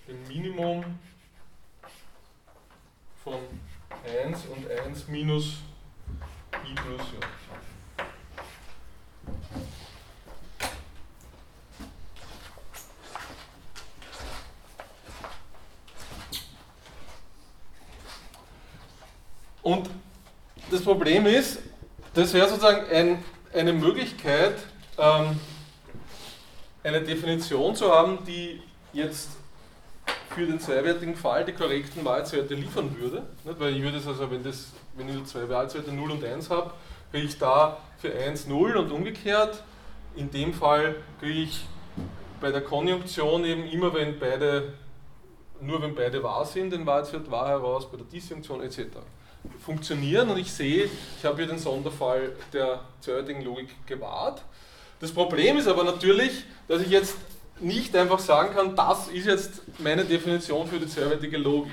[0.06, 0.84] dem Minimum
[3.24, 3.40] von
[4.04, 4.46] 1
[5.08, 5.58] und 1 minus
[6.52, 7.26] i plus j.
[19.62, 19.90] Und
[20.70, 21.58] das Problem ist,
[22.14, 24.54] das wäre sozusagen ein, eine Möglichkeit,
[24.96, 25.38] ähm,
[26.82, 28.62] eine Definition zu haben, die
[28.94, 29.28] jetzt
[30.34, 33.24] für den zweiwertigen Fall die korrekten Wahrheitswerte liefern würde.
[33.44, 33.58] Nicht?
[33.58, 36.50] Weil ich würde es also, wenn, das, wenn ich nur zwei Wahrheitswerte 0 und 1
[36.50, 36.72] habe,
[37.10, 39.62] kriege ich da für 1 0 und umgekehrt.
[40.14, 41.64] In dem Fall kriege ich
[42.40, 44.74] bei der Konjunktion eben immer, wenn beide,
[45.60, 48.86] nur wenn beide wahr sind, den Wahrheitswert wahr heraus, bei der Disjunktion etc
[49.64, 50.88] funktionieren und ich sehe,
[51.18, 54.42] ich habe hier den Sonderfall der zweideutigen Logik gewahrt.
[55.00, 57.16] Das Problem ist aber natürlich, dass ich jetzt
[57.60, 61.72] nicht einfach sagen kann, das ist jetzt meine Definition für die zweideutige Logik.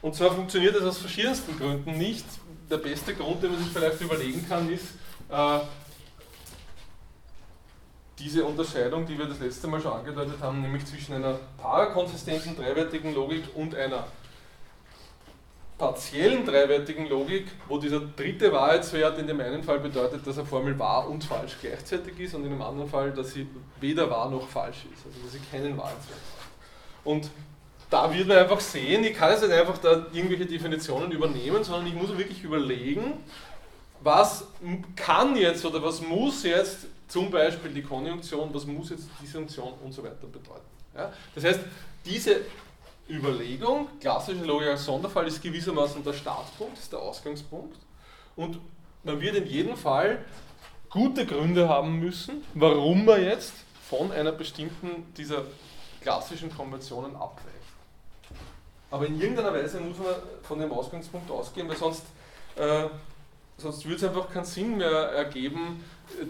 [0.00, 2.24] Und zwar funktioniert das aus verschiedensten Gründen nicht.
[2.70, 4.84] Der beste Grund, den man sich vielleicht überlegen kann, ist
[5.30, 5.60] äh,
[8.18, 13.14] diese Unterscheidung, die wir das letzte Mal schon angedeutet haben, nämlich zwischen einer parakonsistenten dreiwertigen
[13.14, 14.06] Logik und einer
[15.78, 20.76] partiellen dreiwertigen Logik, wo dieser dritte Wahrheitswert in dem einen Fall bedeutet, dass eine Formel
[20.78, 23.46] wahr und falsch gleichzeitig ist und in dem anderen Fall, dass sie
[23.80, 26.48] weder wahr noch falsch ist, also dass sie keinen Wahrheitswert hat.
[27.04, 27.30] Und
[27.88, 31.86] da wird man einfach sehen, ich kann jetzt nicht einfach da irgendwelche Definitionen übernehmen, sondern
[31.86, 33.14] ich muss wirklich überlegen,
[34.00, 34.44] was
[34.96, 39.72] kann jetzt oder was muss jetzt zum Beispiel die Konjunktion, was muss jetzt die Disjunktion
[39.82, 40.60] und so weiter bedeuten.
[40.94, 41.12] Ja?
[41.34, 41.60] Das heißt,
[42.04, 42.40] diese
[43.08, 47.76] Überlegung, klassische Logik als Sonderfall ist gewissermaßen der Startpunkt, ist der Ausgangspunkt.
[48.36, 48.58] Und
[49.02, 50.24] man wird in jedem Fall
[50.90, 53.54] gute Gründe haben müssen, warum man jetzt
[53.88, 55.44] von einer bestimmten dieser
[56.00, 57.48] klassischen Konventionen abweicht.
[58.90, 62.04] Aber in irgendeiner Weise muss man von dem Ausgangspunkt ausgehen, weil sonst,
[62.56, 62.84] äh,
[63.58, 65.84] sonst würde es einfach keinen Sinn mehr ergeben,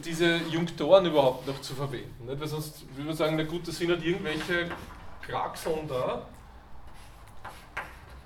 [0.05, 2.27] diese Junktoren überhaupt noch zu verwenden.
[2.27, 2.41] Nicht?
[2.41, 4.69] Weil sonst würde man sagen, na gut, das sind halt irgendwelche
[5.23, 6.27] Kraxeln da,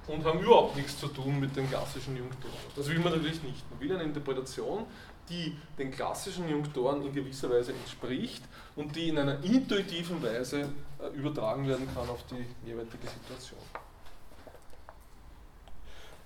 [0.07, 2.55] und haben überhaupt nichts zu tun mit den klassischen Junktoren.
[2.75, 3.71] Das will man natürlich nicht.
[3.71, 4.85] Man will eine Interpretation,
[5.29, 8.43] die den klassischen Junktoren in gewisser Weise entspricht
[8.75, 13.61] und die in einer intuitiven Weise äh, übertragen werden kann auf die jeweilige Situation.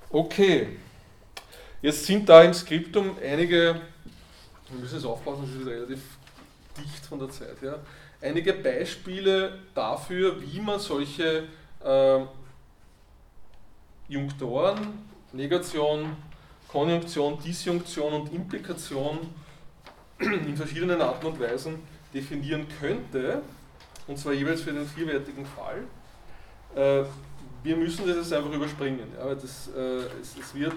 [0.08, 0.78] Okay,
[1.82, 3.80] jetzt sind da im Skriptum einige,
[4.70, 6.00] wir müssen jetzt aufpassen, es ist relativ
[6.78, 7.80] dicht von der Zeit her,
[8.20, 11.48] einige Beispiele dafür, wie man solche
[11.84, 12.20] äh,
[14.08, 14.78] Junktoren,
[15.32, 16.16] Negation,
[16.68, 19.18] Konjunktion, Disjunktion und Implikation
[20.18, 21.80] in verschiedenen Arten und Weisen
[22.12, 23.42] definieren könnte,
[24.06, 25.82] und zwar jeweils für den vierwertigen Fall.
[26.74, 27.04] Äh,
[27.62, 30.74] wir müssen das jetzt einfach überspringen, ja, weil das, äh, es, wird,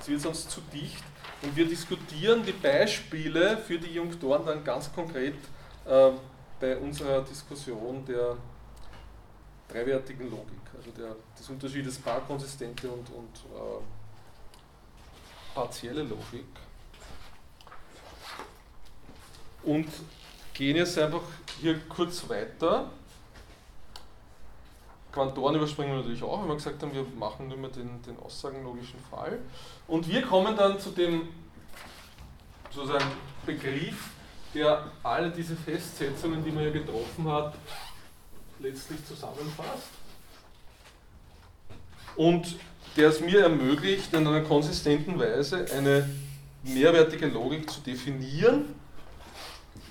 [0.00, 1.04] es wird sonst zu dicht.
[1.42, 5.34] Und wir diskutieren die Beispiele für die Junktoren dann ganz konkret
[5.84, 6.10] äh,
[6.58, 8.36] bei unserer Diskussion der
[9.68, 13.82] dreiwertigen Logik, also der, des Unterschiedes parkonsistente und, und äh,
[15.54, 16.46] partielle Logik.
[19.62, 19.88] Und
[20.54, 21.22] gehen jetzt einfach
[21.60, 22.90] hier kurz weiter.
[25.12, 28.18] Quantoren überspringen wir natürlich auch, weil wir gesagt haben, wir machen nur mehr den, den
[28.18, 29.40] aussagenlogischen Fall.
[29.88, 31.28] Und wir kommen dann zu dem
[32.70, 33.10] sozusagen
[33.44, 34.10] Begriff
[34.56, 37.54] der alle diese Festsetzungen, die man ja getroffen hat,
[38.60, 39.90] letztlich zusammenfasst
[42.16, 42.56] und
[42.96, 46.08] der es mir ermöglicht, in einer konsistenten Weise eine
[46.62, 48.74] mehrwertige Logik zu definieren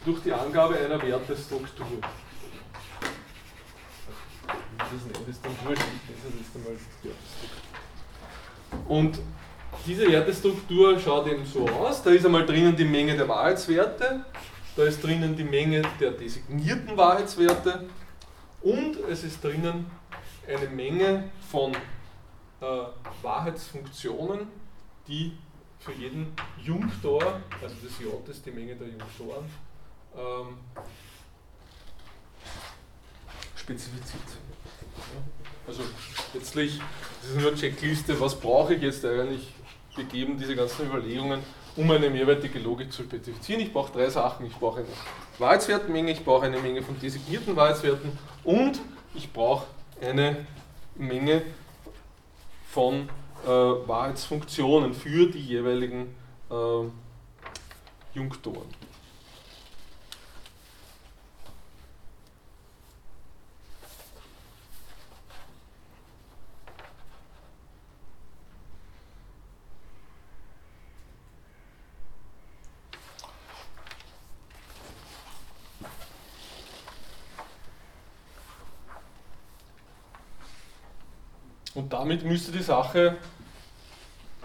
[0.03, 1.85] durch die Angabe einer Wertestruktur.
[8.87, 9.19] Und
[9.85, 12.01] diese Wertestruktur schaut eben so aus.
[12.01, 14.25] Da ist einmal drinnen die Menge der Wahrheitswerte,
[14.75, 17.85] da ist drinnen die Menge der designierten Wahrheitswerte
[18.65, 19.85] und es ist drinnen
[20.47, 22.65] eine Menge von äh,
[23.21, 24.47] Wahrheitsfunktionen,
[25.07, 25.37] die
[25.79, 29.45] für jeden Junktor, also das J ist die Menge der Junktoren,
[30.17, 30.57] ähm,
[33.55, 34.23] spezifiziert.
[35.67, 35.83] Also
[36.33, 36.81] letztlich,
[37.21, 39.53] das ist nur eine Checkliste, was brauche ich jetzt eigentlich,
[39.95, 41.41] gegeben diese ganzen Überlegungen,
[41.75, 43.61] um eine mehrwertige Logik zu spezifizieren.
[43.61, 44.45] Ich brauche drei Sachen.
[44.45, 44.87] Ich brauche eine
[45.39, 48.79] Wahrheitswertmenge, ich brauche eine Menge von designierten Wahrheitswerten und
[49.13, 49.65] ich brauche
[50.01, 50.45] eine
[50.95, 51.41] Menge
[52.69, 53.09] von
[53.45, 56.15] äh, Wahrheitsfunktionen für die jeweiligen
[56.49, 56.87] äh,
[58.13, 58.84] Junktoren.
[81.75, 83.17] Und damit müsste die Sache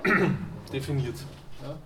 [0.73, 1.29] definiert sein.
[1.63, 1.77] Ja?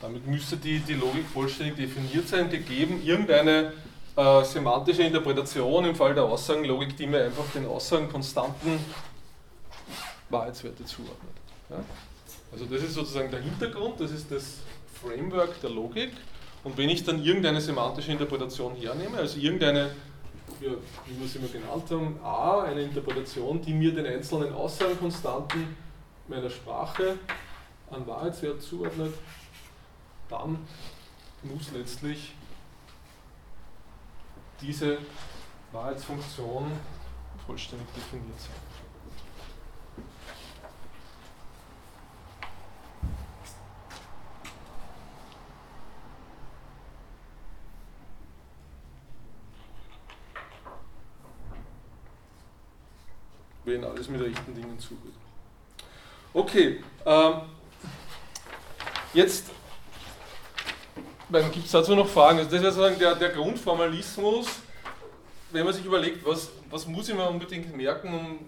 [0.00, 3.72] Damit müsste die, die Logik vollständig definiert sein, gegeben irgendeine
[4.16, 8.78] äh, semantische Interpretation im Fall der Aussagenlogik, die mir einfach den Aussagen konstanten
[10.28, 11.32] Wahrheitswerte zuordnet.
[11.70, 11.76] Ja?
[12.52, 14.58] Also das ist sozusagen der Hintergrund, das ist das
[15.00, 16.10] Framework der Logik.
[16.64, 19.90] Und wenn ich dann irgendeine semantische Interpretation hernehme, also irgendeine
[20.62, 25.76] für, wie wir es immer genannt haben, A, eine Interpretation, die mir den einzelnen Aussagenkonstanten
[26.28, 27.18] meiner Sprache
[27.90, 29.12] an Wahrheitswert zuordnet,
[30.28, 30.58] dann
[31.42, 32.34] muss letztlich
[34.60, 34.98] diese
[35.72, 36.70] Wahrheitsfunktion
[37.44, 38.81] vollständig definiert sein.
[53.72, 55.14] Wenn alles mit rechten Dingen zugeht.
[56.34, 57.42] Okay, ähm,
[59.14, 59.50] jetzt
[61.52, 62.38] gibt es dazu noch Fragen.
[62.38, 64.46] Also das wäre sozusagen der, der Grundformalismus,
[65.50, 68.38] wenn man sich überlegt, was, was muss ich mir unbedingt merken, um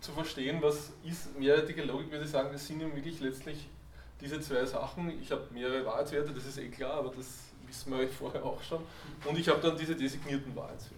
[0.00, 3.68] zu verstehen, was ist mehrwertige Logik, würde ich sagen, das sind wirklich letztlich
[4.20, 5.20] diese zwei Sachen.
[5.22, 7.26] Ich habe mehrere Wahrheitswerte, das ist eh klar, aber das
[7.66, 8.82] wissen wir vorher auch schon.
[9.24, 10.96] Und ich habe dann diese designierten Wahrheitswerte.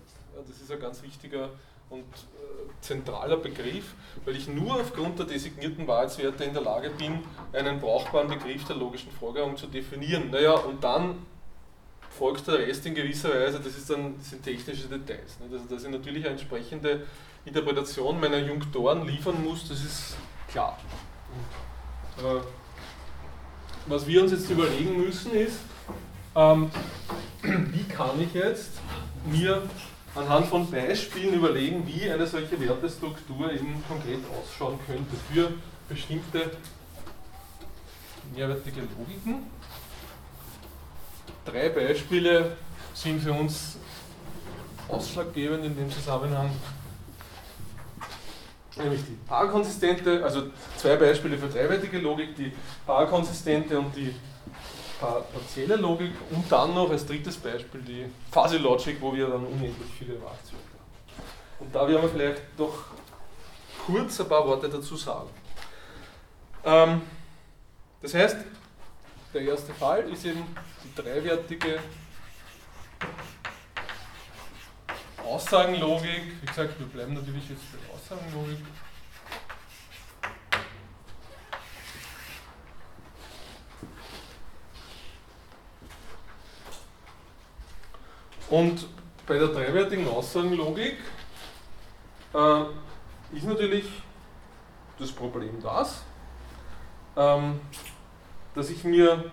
[0.48, 1.50] Das ist ein ganz wichtiger
[1.92, 7.20] und äh, zentraler Begriff, weil ich nur aufgrund der designierten Wahrheitswerte in der Lage bin,
[7.52, 10.30] einen brauchbaren Begriff der logischen Folgerung zu definieren.
[10.30, 11.18] Naja, und dann
[12.10, 15.38] folgt der Rest in gewisser Weise, das, ist dann, sind technische Details.
[15.40, 15.46] Ne?
[15.52, 17.06] Also, dass ich natürlich eine entsprechende
[17.44, 20.16] Interpretation meiner Junktoren liefern muss, das ist
[20.48, 20.78] klar.
[22.18, 22.40] Äh,
[23.86, 25.60] was wir uns jetzt überlegen müssen ist,
[26.36, 26.70] ähm,
[27.42, 28.72] wie kann ich jetzt
[29.24, 29.62] mir
[30.14, 35.52] anhand von Beispielen überlegen, wie eine solche Wertestruktur eben konkret ausschauen könnte für
[35.88, 36.50] bestimmte
[38.34, 39.50] mehrwertige Logiken.
[41.44, 42.56] Drei Beispiele
[42.94, 43.78] sind für uns
[44.88, 46.50] ausschlaggebend in dem Zusammenhang.
[48.76, 50.44] Nämlich die paarkonsistente, also
[50.76, 52.52] zwei Beispiele für dreiwertige Logik, die
[52.86, 54.14] paarkonsistente und die
[55.02, 59.90] partielle Logik und dann noch als drittes Beispiel die Fuzzy Logic, wo wir dann unendlich
[59.98, 61.22] viele Wahrheitswerte haben.
[61.60, 62.84] Und da werden wir vielleicht doch
[63.84, 65.30] kurz ein paar Worte dazu sagen.
[66.64, 67.02] Ähm,
[68.00, 68.36] das heißt,
[69.34, 70.44] der erste Fall ist eben
[70.84, 71.78] die dreiwertige
[75.24, 76.40] Aussagenlogik.
[76.40, 78.58] Wie gesagt, wir bleiben natürlich jetzt bei Aussagenlogik.
[88.52, 88.86] Und
[89.26, 90.98] bei der dreiwertigen Aussagenlogik
[92.34, 92.64] äh,
[93.34, 93.86] ist natürlich
[94.98, 96.02] das Problem das,
[97.16, 97.58] ähm,
[98.54, 99.24] dass ich mir,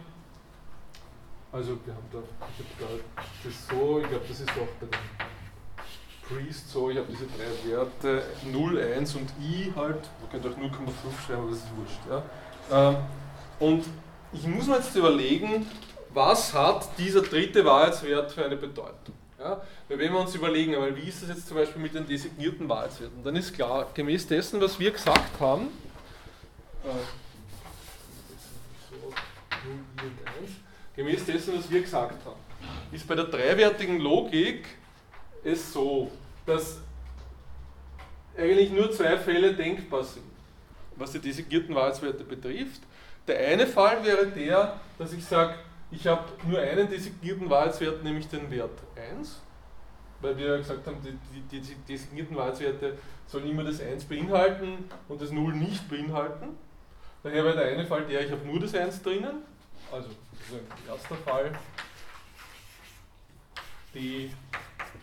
[1.52, 4.88] also wir haben da, ich habe da das so, ich glaube, das ist auch bei
[4.88, 5.02] dem
[6.26, 10.56] Priest so, ich habe diese drei Werte 0, 1 und i halt, man könnte auch
[10.56, 12.00] 0,5 schreiben, aber das ist wurscht.
[12.72, 12.90] Ja.
[12.90, 12.98] Ähm,
[13.60, 13.86] und
[14.32, 15.68] ich muss mir jetzt überlegen,
[16.14, 19.16] was hat dieser dritte Wahrheitswert für eine Bedeutung?
[19.40, 22.06] Ja, weil wenn wir uns überlegen, aber wie ist das jetzt zum Beispiel mit den
[22.06, 25.70] designierten Wahrheitswerten, dann ist klar, gemäß dessen, was wir gesagt haben,
[26.84, 26.90] äh,
[30.96, 32.40] gemäß dessen, was wir gesagt haben,
[32.92, 34.66] ist bei der dreiwertigen Logik
[35.44, 36.12] es so,
[36.46, 36.80] dass
[38.38, 40.26] eigentlich nur zwei Fälle denkbar sind,
[40.98, 42.82] was die designierten Wahrheitswerte betrifft.
[43.26, 45.56] Der eine Fall wäre der, dass ich sage,
[45.92, 49.42] ich habe nur einen designierten Wahrheitswert, nämlich den Wert 1,
[50.22, 51.18] weil wir ja gesagt haben, die,
[51.50, 56.58] die, die designierten Wahrheitswerte sollen immer das 1 beinhalten und das 0 nicht beinhalten.
[57.24, 59.44] Daher wäre der eine Fall der, ich habe nur das 1 drinnen,
[59.92, 61.52] also das ist ein erster Fall,
[63.94, 64.32] die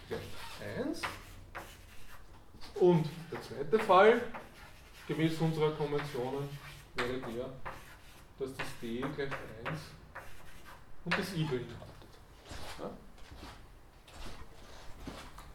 [0.09, 1.03] gleich 1.
[2.77, 4.21] Und der zweite Fall,
[5.09, 6.49] gemäß unserer Konventionen,
[6.95, 7.51] wäre der,
[8.39, 9.31] dass das d gleich
[9.65, 9.81] 1
[11.07, 11.77] und das i beinhaltet.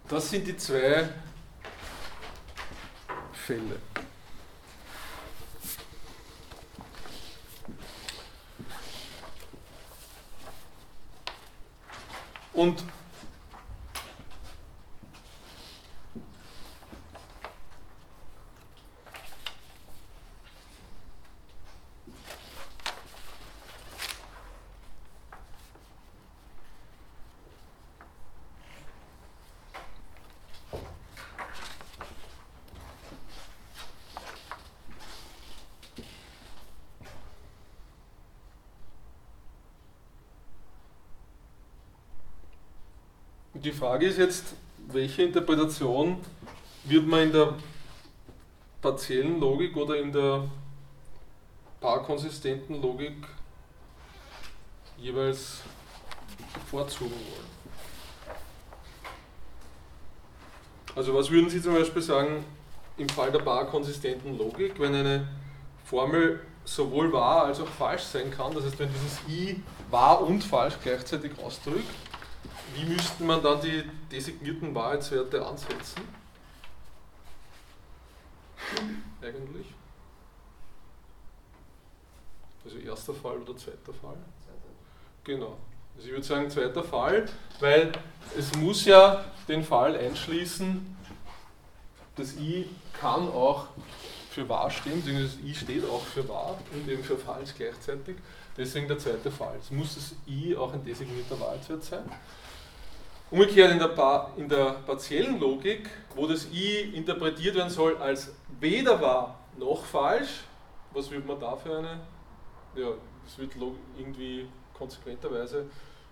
[0.08, 1.10] Das sind die zwei
[3.34, 3.80] Fälle.
[12.54, 12.84] Und
[43.64, 44.56] Die Frage ist jetzt,
[44.88, 46.18] welche Interpretation
[46.84, 47.54] wird man in der
[48.82, 50.46] partiellen Logik oder in der
[51.80, 53.14] paarkonsistenten Logik
[54.98, 55.60] jeweils
[56.56, 57.52] bevorzugen wollen.
[60.96, 62.44] Also was würden Sie zum Beispiel sagen
[62.98, 65.28] im Fall der paarkonsistenten Logik, wenn eine
[65.86, 70.44] Formel sowohl wahr als auch falsch sein kann, das heißt wenn dieses i wahr und
[70.44, 71.86] falsch gleichzeitig ausdrückt,
[72.76, 76.02] wie müsste man dann die designierten Wahrheitswerte ansetzen?
[79.22, 79.68] Eigentlich?
[82.64, 84.18] Also erster Fall oder zweiter Fall?
[85.24, 85.58] Genau.
[85.96, 87.28] Also ich würde sagen zweiter Fall,
[87.60, 87.92] weil
[88.38, 90.98] es muss ja den Fall einschließen,
[92.16, 92.70] das i
[93.00, 93.68] kann auch
[94.30, 98.18] für wahr stehen, das i steht auch für wahr und eben für falsch gleichzeitig.
[98.58, 99.58] Deswegen der zweite Fall.
[99.60, 102.10] Es muss das i auch ein designierter Wahrheitswert sein.
[103.32, 109.02] Umgekehrt in der, in der partiellen Logik, wo das i interpretiert werden soll als weder
[109.02, 110.44] wahr noch falsch,
[110.92, 112.02] was würde man da für eine?
[112.76, 112.90] Ja,
[113.26, 113.54] es wird
[113.98, 115.66] irgendwie konsequenterweise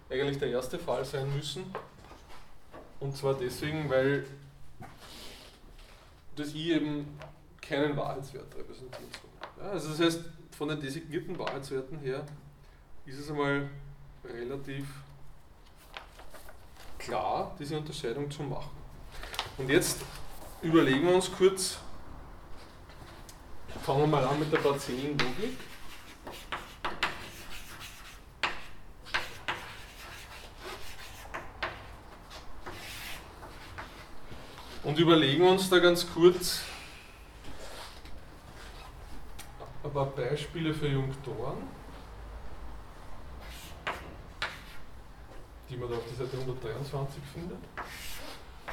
[0.09, 1.65] eigentlich der erste Fall sein müssen.
[3.01, 4.25] Und zwar deswegen, weil
[6.37, 7.19] das i eben
[7.61, 9.09] keinen Wahrheitswert repräsentiert.
[9.57, 10.21] Ja, also das heißt,
[10.57, 12.23] von den designierten Wahrheitswerten her
[13.05, 13.69] ist es einmal
[14.23, 14.85] relativ
[16.99, 18.69] klar, diese Unterscheidung zu machen.
[19.57, 20.01] Und jetzt
[20.61, 21.79] überlegen wir uns kurz,
[23.81, 25.57] fangen wir mal an mit der partiellen Logik.
[34.83, 36.61] Und überlegen uns da ganz kurz
[39.83, 41.78] ein paar Beispiele für Junktoren.
[45.69, 47.57] Die man da auf der Seite 123 findet.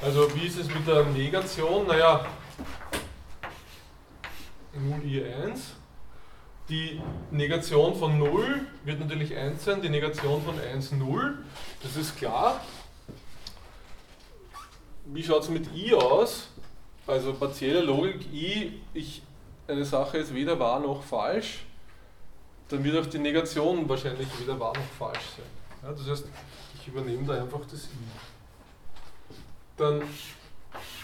[0.00, 1.86] Also wie ist es mit der Negation?
[1.86, 2.26] Naja,
[4.76, 5.58] 0i1.
[6.68, 11.38] Die Negation von 0 wird natürlich 1 sein, die Negation von 1 0.
[11.82, 12.60] Das ist klar.
[15.04, 16.48] Wie schaut es mit i aus?
[17.06, 19.22] Also partielle Logik i, ich,
[19.68, 21.64] eine Sache ist weder wahr noch falsch,
[22.68, 25.46] dann wird auch die Negation wahrscheinlich weder wahr noch falsch sein.
[25.84, 26.28] Ja, das heißt,
[26.86, 27.88] ich übernehme da einfach das i.
[29.76, 30.02] Dann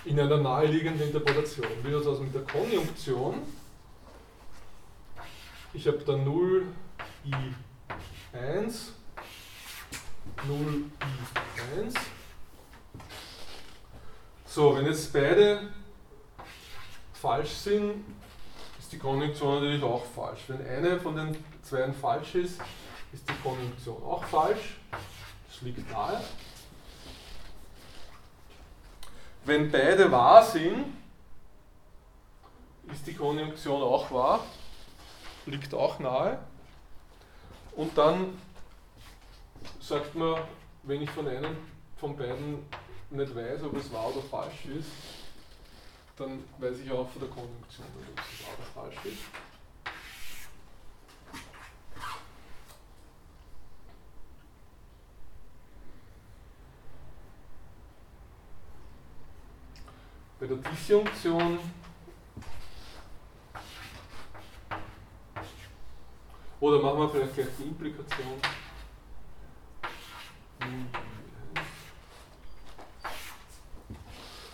[0.04, 1.66] in einer naheliegenden Interpretation.
[1.82, 3.42] Wie das aus mit der Konjunktion?
[5.72, 6.66] Ich habe da 0
[7.26, 8.90] i1,
[10.46, 11.94] 0 i1.
[14.46, 15.68] So, wenn jetzt beide
[17.12, 18.04] falsch sind,
[18.78, 20.42] ist die Konjunktion natürlich auch falsch.
[20.46, 22.60] Wenn eine von den zwei falsch ist,
[23.12, 24.76] ist die Konjunktion auch falsch
[25.62, 26.20] liegt nahe.
[29.44, 30.96] Wenn beide wahr sind,
[32.92, 34.44] ist die Konjunktion auch wahr,
[35.46, 36.38] liegt auch nahe.
[37.74, 38.38] Und dann
[39.80, 40.40] sagt man,
[40.82, 41.56] wenn ich von einem
[41.96, 42.64] von beiden
[43.10, 44.90] nicht weiß, ob es wahr oder falsch ist,
[46.16, 49.51] dann weiß ich auch von der Konjunktion ob es wahr oder falsch ist.
[60.42, 61.56] Bei der Disjunktion
[66.58, 68.32] oder machen wir vielleicht gleich die Implikation.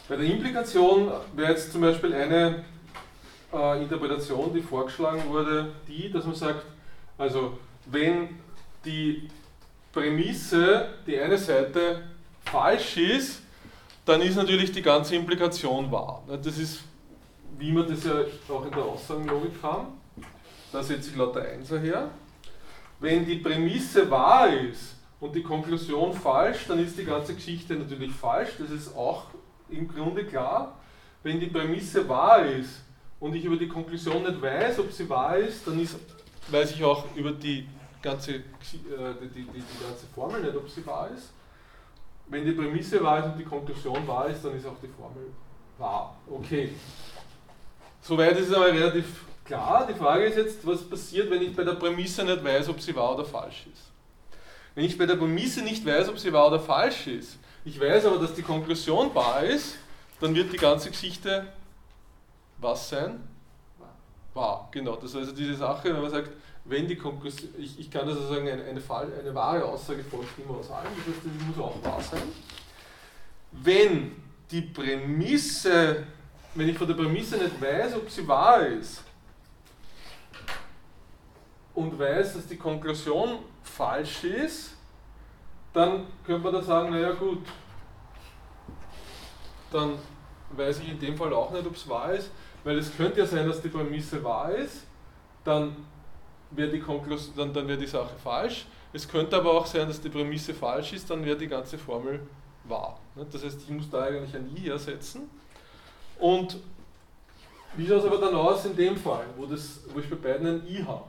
[0.06, 2.66] Bei der Implikation wäre jetzt zum Beispiel eine
[3.50, 6.66] äh, Interpretation, die vorgeschlagen wurde, die, dass man sagt,
[7.16, 8.38] also wenn
[8.84, 9.30] die
[9.90, 12.02] Prämisse, die eine Seite
[12.44, 13.47] falsch ist,
[14.08, 16.22] dann ist natürlich die ganze Implikation wahr.
[16.26, 16.80] Das ist,
[17.58, 18.14] wie man das ja
[18.48, 19.88] auch in der Aussagenlogik haben.
[20.72, 22.10] Da setze ich lauter Einser her.
[23.00, 28.12] Wenn die Prämisse wahr ist und die Konklusion falsch, dann ist die ganze Geschichte natürlich
[28.12, 28.52] falsch.
[28.58, 29.26] Das ist auch
[29.68, 30.78] im Grunde klar,
[31.22, 32.80] wenn die Prämisse wahr ist
[33.20, 35.96] und ich über die Konklusion nicht weiß, ob sie wahr ist, dann ist,
[36.48, 37.68] weiß ich auch über die
[38.00, 38.40] ganze, äh,
[39.22, 41.30] die, die, die ganze Formel nicht, ob sie wahr ist.
[42.30, 45.32] Wenn die Prämisse wahr ist und die Konklusion wahr ist, dann ist auch die Formel
[45.78, 46.16] wahr.
[46.30, 46.72] Okay.
[48.02, 49.86] Soweit ist es aber relativ klar.
[49.88, 52.94] Die Frage ist jetzt, was passiert, wenn ich bei der Prämisse nicht weiß, ob sie
[52.94, 53.90] wahr oder falsch ist.
[54.74, 58.06] Wenn ich bei der Prämisse nicht weiß, ob sie wahr oder falsch ist, ich weiß
[58.06, 59.76] aber, dass die Konklusion wahr ist,
[60.20, 61.46] dann wird die ganze Geschichte
[62.58, 63.20] was sein?
[64.34, 64.96] Wahr, genau.
[64.96, 66.30] Das ist also diese Sache, wenn man sagt,
[66.68, 70.38] wenn die Konklusion, ich, ich kann also sagen, eine, eine, Fall, eine wahre Aussage folgt
[70.38, 72.22] immer aus allem, das heißt, das muss auch wahr sein.
[73.52, 74.16] Wenn
[74.50, 76.04] die Prämisse,
[76.54, 79.02] wenn ich von der Prämisse nicht weiß, ob sie wahr ist,
[81.74, 84.72] und weiß, dass die Konklusion falsch ist,
[85.72, 87.46] dann könnte man da sagen, naja gut,
[89.70, 89.94] dann
[90.50, 92.30] weiß ich in dem Fall auch nicht, ob es wahr ist,
[92.64, 94.82] weil es könnte ja sein, dass die Prämisse wahr ist,
[95.44, 95.76] dann
[96.50, 96.82] wäre die,
[97.36, 98.66] dann, dann wär die Sache falsch.
[98.92, 102.20] Es könnte aber auch sein, dass die Prämisse falsch ist, dann wäre die ganze Formel
[102.64, 102.98] wahr.
[103.32, 105.28] Das heißt, ich muss da eigentlich ein i ersetzen.
[106.18, 106.58] Und
[107.76, 110.46] wie schaut es aber dann aus in dem Fall, wo, das, wo ich bei beiden
[110.46, 111.04] ein i habe?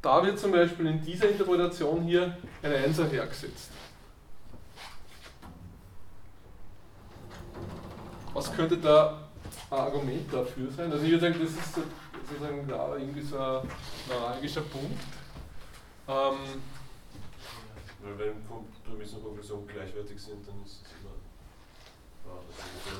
[0.00, 3.70] Da wird zum Beispiel in dieser Interpretation hier ein Einser hergesetzt.
[8.32, 9.28] Was könnte da
[9.70, 10.92] ein Argument dafür sein?
[10.92, 11.78] Also ich würde sagen, das ist
[12.28, 13.68] sozusagen da irgendwie so ein
[14.08, 15.00] neuralgischer Punkt.
[16.08, 16.62] Ähm,
[18.02, 18.34] Weil wenn
[18.84, 21.14] Prämisse und Konklusion gleichwertig sind, dann ist es immer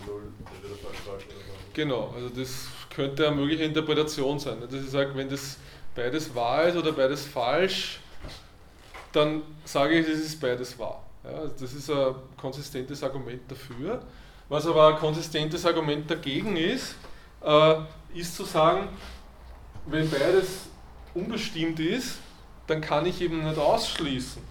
[0.07, 1.61] Null, entweder falsch, falsch oder falsch.
[1.75, 4.59] Genau, also das könnte eine mögliche Interpretation sein.
[4.61, 5.59] Das ich sage, wenn das
[5.95, 8.01] beides wahr ist oder beides falsch,
[9.13, 11.05] dann sage ich, es ist beides wahr.
[11.25, 14.03] Ja, also das ist ein konsistentes Argument dafür.
[14.49, 16.95] Was aber ein konsistentes Argument dagegen ist,
[17.43, 17.75] äh,
[18.15, 18.89] ist zu sagen,
[19.91, 20.67] wenn beides
[21.15, 22.19] unbestimmt ist,
[22.67, 24.43] dann kann ich eben nicht ausschließen,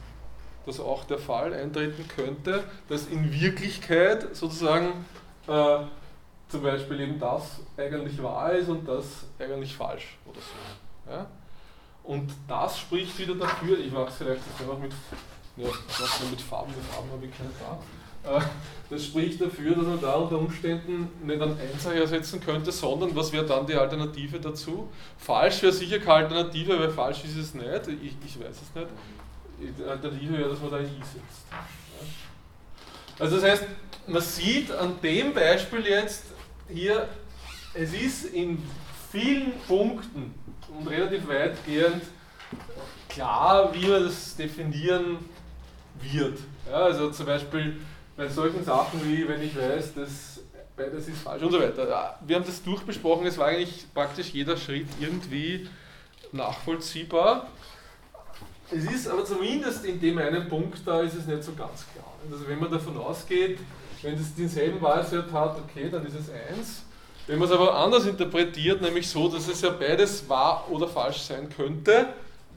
[0.65, 5.05] dass auch der Fall eintreten könnte, dass in Wirklichkeit sozusagen
[5.47, 5.79] äh,
[6.49, 9.05] zum Beispiel eben das eigentlich wahr ist und das
[9.39, 11.11] eigentlich falsch oder so.
[11.11, 11.27] Ja?
[12.03, 14.93] Und das spricht wieder dafür, ich mache es vielleicht jetzt einfach mit,
[15.57, 17.77] ja, mit Farben, mit Farben habe ich keine da.
[18.89, 23.33] Das spricht dafür, dass man da unter Umständen nicht einen Einser ersetzen könnte, sondern was
[23.33, 24.87] wäre dann die Alternative dazu?
[25.17, 28.87] Falsch wäre sicher keine Alternative, weil falsch ist es nicht, ich, ich weiß es nicht.
[29.59, 31.47] Die Alternative wäre, dass man da ein I setzt.
[33.19, 33.65] Also das heißt,
[34.07, 36.23] man sieht an dem Beispiel jetzt
[36.69, 37.09] hier,
[37.73, 38.63] es ist in
[39.11, 40.33] vielen Punkten
[40.77, 42.03] und relativ weitgehend
[43.09, 45.17] klar, wie man das definieren
[45.99, 46.39] wird.
[46.69, 47.77] Ja, also zum Beispiel
[48.17, 50.41] bei solchen Sachen wie, wenn ich weiß, dass
[50.75, 52.17] beides ist falsch und so weiter.
[52.25, 55.69] Wir haben das durchbesprochen, es war eigentlich praktisch jeder Schritt irgendwie
[56.31, 57.47] nachvollziehbar.
[58.69, 62.13] Es ist aber zumindest in dem einen Punkt, da ist es nicht so ganz klar.
[62.29, 63.59] Also wenn man davon ausgeht,
[64.01, 66.83] wenn es denselben Wahlwert hat, okay, dann ist es 1.
[67.27, 71.21] Wenn man es aber anders interpretiert, nämlich so, dass es ja beides wahr oder falsch
[71.21, 72.07] sein könnte,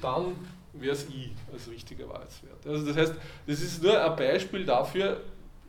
[0.01, 0.37] dann
[0.73, 2.67] wäre es i als richtiger Wahrheitswert.
[2.67, 3.15] Also das heißt,
[3.47, 5.21] das ist nur ein Beispiel dafür,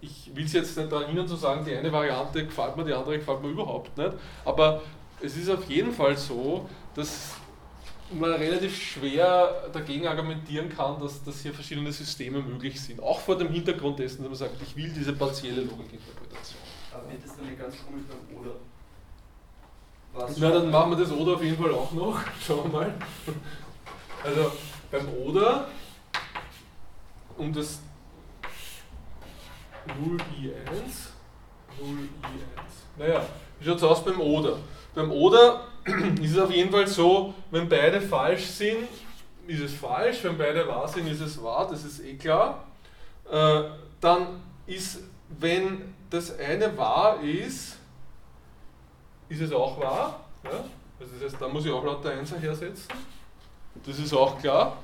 [0.02, 2.94] ich will es jetzt nicht daran erinnern zu sagen, die eine Variante gefällt mir, die
[2.94, 4.82] andere gefällt mir überhaupt nicht, aber
[5.22, 7.36] es ist auf jeden Fall so, dass
[8.14, 13.02] man relativ schwer dagegen argumentieren kann, dass, dass hier verschiedene Systeme möglich sind.
[13.02, 16.60] Auch vor dem Hintergrund dessen, dass man sagt, ich will diese partielle Logikinterpretation.
[16.94, 18.56] Aber wird das dann nicht ganz komisch beim Oder?
[20.14, 22.20] Was Na, dann machen wir das Oder auf jeden Fall auch noch.
[22.46, 22.94] Schauen wir mal.
[24.24, 24.52] Also,
[24.92, 25.70] beim Oder
[27.38, 27.80] um das
[29.88, 31.12] 0i1,
[31.80, 32.98] 0i1.
[32.98, 33.26] Naja,
[33.60, 34.58] wie schaut es aus beim Oder?
[34.94, 35.68] Beim Oder
[36.22, 38.88] ist es auf jeden Fall so, wenn beide falsch sind,
[39.48, 42.66] ist es falsch, wenn beide wahr sind, ist es wahr, das ist eh klar.
[43.30, 43.64] Äh,
[44.00, 45.00] dann ist,
[45.40, 47.78] wenn das eine wahr ist,
[49.30, 50.20] ist es auch wahr.
[50.44, 50.64] Ja?
[51.00, 52.88] Also das heißt, da muss ich auch lauter Einser hersetzen.
[53.86, 54.78] Das ist auch klar.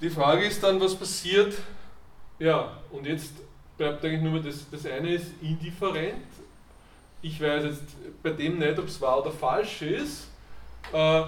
[0.00, 1.54] Die Frage ist dann, was passiert.
[2.40, 3.34] Ja, und jetzt
[3.76, 6.26] bleibt eigentlich nur das, das eine ist indifferent.
[7.20, 7.84] Ich weiß jetzt
[8.22, 10.28] bei dem nicht, ob es wahr oder falsch ist.
[10.90, 11.22] Äh,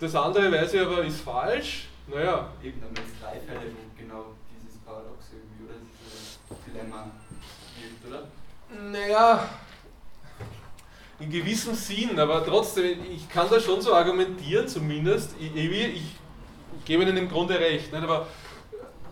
[0.00, 1.88] das andere weiß ich aber, ist falsch.
[2.06, 2.50] Naja.
[2.64, 7.10] Eben, dann wird es drei Fälle, wo genau dieses Paradox irgendwie oder dieses Dilemma
[7.78, 8.90] wirkt, oder?
[8.90, 9.48] Naja,
[11.20, 15.34] in gewissem Sinn, aber trotzdem, ich kann da schon so argumentieren, zumindest.
[15.38, 18.02] Ich, ich, ich gebe Ihnen im Grunde recht, nicht?
[18.02, 18.28] aber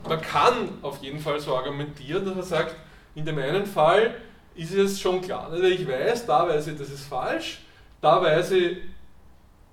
[0.08, 2.76] man kann auf jeden Fall so argumentieren, dass man sagt,
[3.14, 4.14] in dem einen Fall
[4.54, 5.52] ist es schon klar.
[5.54, 7.62] Ich weiß, da weiß ich, das ist falsch,
[8.00, 8.78] da weiß ich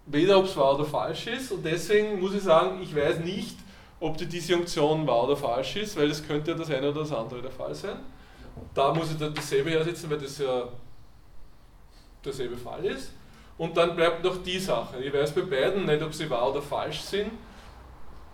[0.05, 3.57] weder, ob es wahr oder falsch ist und deswegen muss ich sagen, ich weiß nicht,
[3.99, 7.13] ob die Disjunktion wahr oder falsch ist, weil es könnte ja das eine oder das
[7.13, 7.97] andere der Fall sein.
[8.73, 10.67] Da muss ich dann dasselbe hersetzen, weil das ja
[12.23, 13.13] derselbe Fall ist.
[13.57, 15.01] Und dann bleibt noch die Sache.
[15.03, 17.31] Ich weiß bei beiden nicht, ob sie wahr oder falsch sind.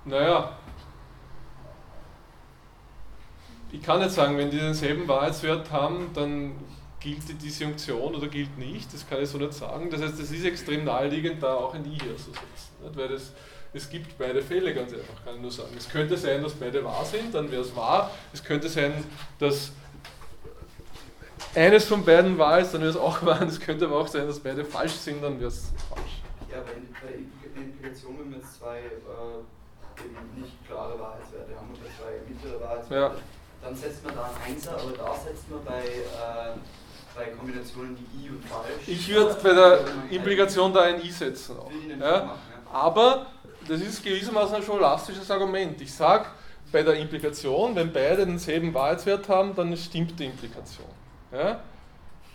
[0.05, 0.57] Naja,
[3.71, 6.53] ich kann nicht sagen, wenn die denselben Wahrheitswert haben, dann
[6.99, 8.93] gilt die Disjunktion oder gilt nicht.
[8.93, 9.89] Das kann ich so nicht sagen.
[9.89, 12.41] Das heißt, es ist extrem naheliegend, da auch ein I hier zu setzen.
[12.83, 12.97] Nicht?
[12.97, 13.31] Weil das,
[13.73, 15.69] es gibt beide Fälle ganz einfach, kann ich nur sagen.
[15.77, 18.11] Es könnte sein, dass beide wahr sind, dann wäre es wahr.
[18.33, 18.91] Es könnte sein,
[19.37, 19.71] dass
[21.55, 23.41] eines von beiden wahr ist, dann wäre es auch wahr.
[23.43, 26.21] Es könnte aber auch sein, dass beide falsch sind, dann wäre es falsch.
[26.51, 31.89] Ja, wenn bei Implikation, wenn wir jetzt zwei äh, eben nicht klare Wahrheitswerte haben oder
[31.97, 33.21] zwei mittlere Wahrheitswerte, ja.
[33.61, 36.57] Dann setzt man da ein Einser, aber da setzt man bei, äh,
[37.15, 38.87] bei Kombinationen wie I und falsch.
[38.87, 39.79] Ich würde bei der
[40.09, 41.57] Implikation da ein I setzen.
[41.57, 41.71] Auch.
[41.71, 41.95] Ja?
[41.97, 42.71] Machen, ja.
[42.71, 43.25] Aber
[43.67, 45.79] das ist gewissermaßen ein scholastisches Argument.
[45.81, 46.25] Ich sage,
[46.71, 50.87] bei der Implikation, wenn beide denselben Wahrheitswert haben, dann stimmt die Implikation.
[51.31, 51.59] Ja?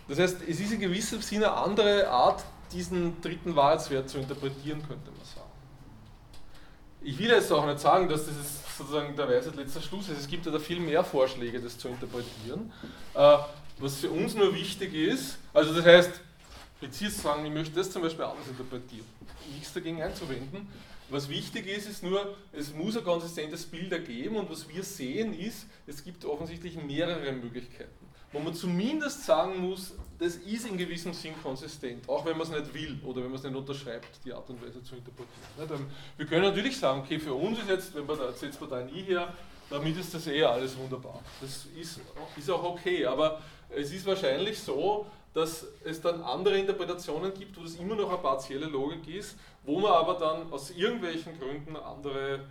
[0.08, 4.80] Das heißt, es ist in gewissem Sinne eine andere Art, diesen dritten Wahrheitswert zu interpretieren,
[4.86, 5.50] könnte man sagen.
[7.00, 10.18] Ich will jetzt auch nicht sagen, dass das ist sozusagen der Weisheit letzter Schluss ist.
[10.20, 12.72] Es gibt ja da viel mehr Vorschläge, das zu interpretieren.
[13.14, 13.38] Äh,
[13.78, 16.20] was für uns nur wichtig ist, also das heißt,
[16.80, 19.06] präzise sagen, ich möchte das zum Beispiel anders interpretieren.
[19.52, 20.68] Nichts dagegen einzuwenden.
[21.10, 25.38] Was wichtig ist, ist nur, es muss ein konsistentes Bild ergeben und was wir sehen
[25.38, 28.04] ist, es gibt offensichtlich mehrere Möglichkeiten
[28.34, 29.92] wo man zumindest sagen muss,
[30.24, 33.34] das ist in gewissem Sinn konsistent, auch wenn man es nicht will oder wenn man
[33.34, 35.86] es nicht unterschreibt, die Art und Weise zu interpretieren.
[36.16, 38.76] Wir können natürlich sagen, okay, für uns ist jetzt, wenn man da, setzt man da
[38.76, 39.34] ein I her,
[39.68, 41.20] damit ist das eh alles wunderbar.
[41.42, 42.00] Das ist,
[42.38, 47.62] ist auch okay, aber es ist wahrscheinlich so, dass es dann andere Interpretationen gibt, wo
[47.62, 52.46] das immer noch eine partielle Logik ist, wo man aber dann aus irgendwelchen Gründen andere,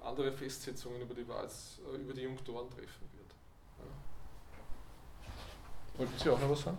[0.00, 3.10] andere Festsetzungen über die, Wahrheits, über die Junktoren treffen.
[6.00, 6.78] Wollten Sie auch noch was sagen?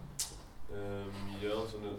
[0.74, 1.12] Ähm,
[1.42, 1.90] ja, also eine,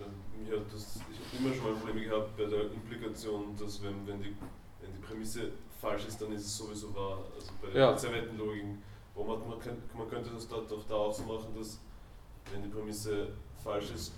[0.50, 4.22] ja, das, ich habe immer schon mal Probleme gehabt bei der Implikation, dass wenn, wenn,
[4.22, 4.34] die,
[4.80, 7.18] wenn die Prämisse falsch ist, dann ist es sowieso wahr.
[7.34, 7.90] Also bei ja.
[7.90, 8.82] Konserventenlogiken,
[9.14, 11.78] wo man, man, könnte, man könnte das dort auch da auch so machen, dass
[12.50, 13.28] wenn die Prämisse
[13.62, 14.12] falsch ist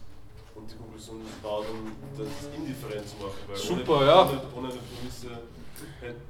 [0.55, 3.39] und die Konklusion ist wahr, dann das indifferent zu machen.
[3.49, 4.23] Weil Super, ohne, ja.
[4.23, 5.31] Ohne, ohne eine Prämisse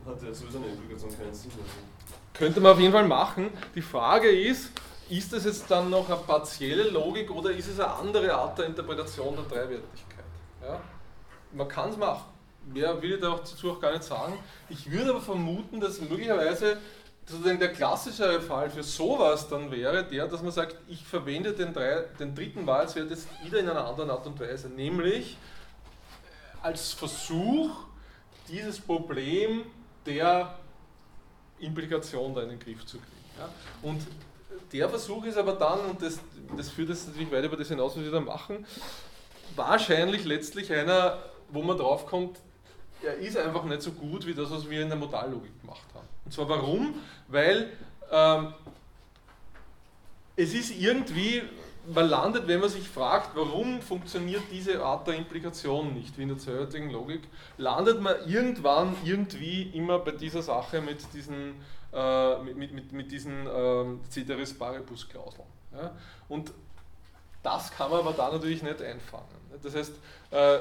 [0.07, 1.51] hat ja sowieso eine Implikation keinen Sinn.
[1.53, 1.95] Also.
[2.33, 3.51] Könnte man auf jeden Fall machen.
[3.75, 4.71] Die Frage ist,
[5.09, 8.67] ist das jetzt dann noch eine partielle Logik oder ist es eine andere Art der
[8.67, 10.25] Interpretation der Dreiwertigkeit?
[10.63, 10.81] Ja?
[11.53, 12.25] Man kann es machen.
[12.67, 14.39] Mehr will ich dazu auch gar nicht sagen.
[14.71, 16.79] Ich würde aber vermuten, dass möglicherweise
[17.27, 21.73] sozusagen der klassischere Fall für sowas dann wäre der, dass man sagt, ich verwende den,
[21.73, 25.37] drei, den dritten Wahrheitswert jetzt wieder in einer anderen Art und Weise, nämlich
[26.63, 27.71] als Versuch,
[28.49, 29.65] dieses Problem
[30.07, 30.55] der
[31.59, 33.11] Implikation da in den Griff zu kriegen.
[33.39, 33.49] Ja?
[33.83, 34.07] Und
[34.75, 36.19] der Versuch ist aber dann, und das,
[36.57, 38.67] das führt jetzt natürlich weiter über das hinaus, was wir da machen,
[39.55, 41.19] wahrscheinlich letztlich einer,
[41.49, 42.41] wo man draufkommt,
[43.01, 46.09] er ist einfach nicht so gut wie das, was wir in der Modallogik gemacht haben.
[46.25, 46.95] Und zwar warum?
[47.29, 47.71] Weil
[48.11, 48.55] ähm,
[50.35, 51.43] es ist irgendwie,
[51.87, 56.29] man landet, wenn man sich fragt, warum funktioniert diese Art der Implikation nicht, wie in
[56.31, 57.21] der zweiheitigen Logik,
[57.59, 61.55] landet man irgendwann irgendwie immer bei dieser Sache mit diesen
[61.95, 65.47] äh, mit, mit, mit, diesen ähm, Ceteris Paribus Klauseln.
[65.73, 65.93] Ja?
[66.29, 66.53] Und
[67.43, 69.29] das kann man aber da natürlich nicht einfangen.
[69.63, 69.93] Das heißt,
[70.31, 70.59] äh,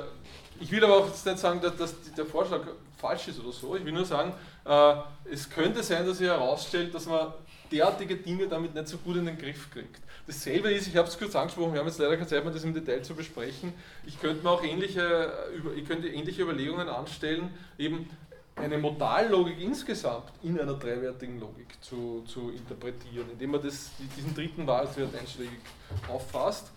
[0.60, 2.62] ich will aber auch jetzt nicht sagen, dass, dass der Vorschlag
[2.98, 3.76] falsch ist oder so.
[3.76, 4.34] Ich will nur sagen,
[4.66, 4.96] äh,
[5.32, 7.34] es könnte sein, dass sich herausstellt, dass man
[7.72, 10.02] derartige Dinge damit nicht so gut in den Griff kriegt.
[10.28, 12.64] Dasselbe ist, ich habe es kurz angesprochen, wir haben jetzt leider keine Zeit mehr, das
[12.64, 13.74] im Detail zu besprechen.
[14.06, 15.34] Ich könnte mir auch ähnliche,
[15.76, 18.10] ich könnte ähnliche Überlegungen anstellen, eben
[18.56, 24.68] eine Modallogik insgesamt in einer dreiwertigen Logik zu, zu interpretieren, indem man das, diesen dritten
[24.68, 25.60] Wahrheitswert einschlägig
[26.08, 26.72] auffasst.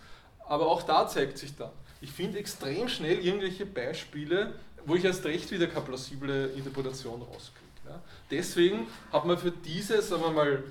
[0.47, 1.71] Aber auch da zeigt sich dann,
[2.01, 4.53] ich finde extrem schnell irgendwelche Beispiele,
[4.85, 7.65] wo ich erst recht wieder keine plausible Interpretation rauskriege.
[7.85, 8.01] Ja.
[8.31, 10.63] Deswegen hat man für diese, sagen wir mal,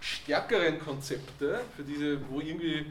[0.00, 2.86] stärkeren Konzepte, für diese, wo irgendwie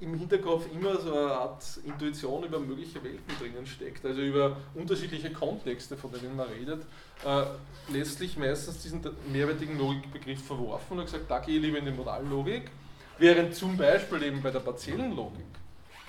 [0.00, 5.32] im Hinterkopf immer so eine Art Intuition über mögliche Welten drinnen steckt, also über unterschiedliche
[5.32, 6.82] Kontexte, von denen man redet,
[7.24, 7.44] äh,
[7.92, 12.70] letztlich meistens diesen mehrwertigen Logikbegriff verworfen und gesagt, da gehe ich lieber in die Modallogik,
[13.18, 15.46] während zum Beispiel eben bei der partiellen Logik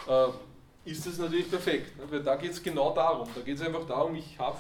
[0.08, 0.28] äh,
[0.90, 2.04] ist es natürlich perfekt, ne?
[2.10, 4.58] weil da geht es genau darum, da geht es einfach darum, ich habe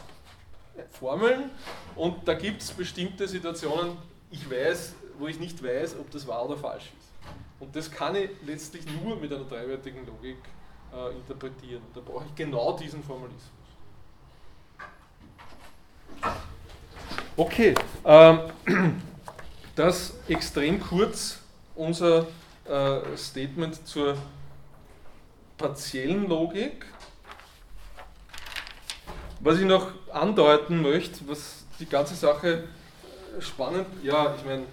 [0.91, 1.51] Formeln
[1.95, 3.97] und da gibt es bestimmte Situationen,
[4.31, 7.08] ich weiß, wo ich nicht weiß, ob das wahr oder falsch ist.
[7.59, 10.37] Und das kann ich letztlich nur mit einer dreiwertigen Logik
[10.93, 11.81] äh, interpretieren.
[11.93, 13.43] Da brauche ich genau diesen Formalismus.
[17.35, 18.39] Okay, ähm,
[19.75, 21.39] das extrem kurz
[21.75, 22.27] unser
[22.65, 24.17] äh, Statement zur
[25.57, 26.85] partiellen Logik.
[29.41, 32.65] Was ich noch andeuten möchte, was die ganze Sache
[33.39, 34.63] spannend, ja, ich meine,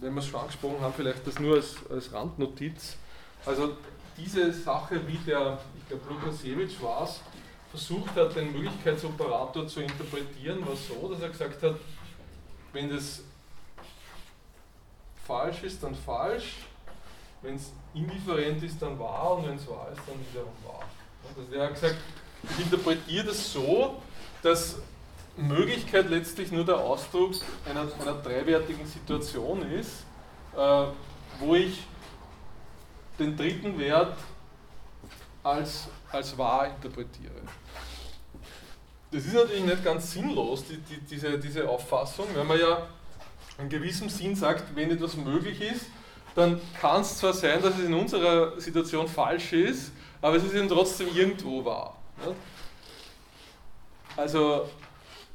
[0.00, 2.96] wenn wir es schon angesprochen haben, vielleicht das nur als, als Randnotiz.
[3.44, 3.76] Also
[4.16, 7.20] diese Sache, wie der, ich glaube Lukasiewicz war es,
[7.70, 11.76] versucht hat, den Möglichkeitsoperator zu interpretieren, war so, dass er gesagt hat,
[12.72, 13.22] wenn das
[15.26, 16.56] falsch ist, dann falsch,
[17.42, 20.84] wenn es indifferent ist, dann wahr und wenn es wahr ist, dann wiederum wahr.
[21.36, 21.96] Also er hat gesagt,
[22.42, 24.00] ich interpretiere das so,
[24.42, 24.76] dass
[25.38, 27.34] Möglichkeit letztlich nur der Ausdruck
[27.68, 30.04] einer, einer dreiwertigen Situation ist,
[30.56, 30.84] äh,
[31.38, 31.84] wo ich
[33.18, 34.16] den dritten Wert
[35.42, 37.42] als, als wahr interpretiere.
[39.10, 42.86] Das ist natürlich nicht ganz sinnlos, die, die, diese, diese Auffassung, wenn man ja
[43.58, 45.86] in gewissem Sinn sagt, wenn etwas möglich ist,
[46.34, 50.54] dann kann es zwar sein, dass es in unserer Situation falsch ist, aber es ist
[50.54, 51.96] eben trotzdem irgendwo wahr.
[54.16, 54.68] Also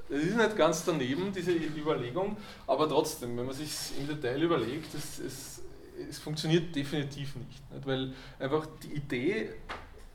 [0.10, 2.38] das ist nicht ganz daneben, diese Überlegung,
[2.68, 5.62] aber trotzdem, wenn man sich im Detail überlegt, es, es,
[6.10, 7.88] es funktioniert definitiv nicht, nicht.
[7.88, 9.50] Weil einfach die Idee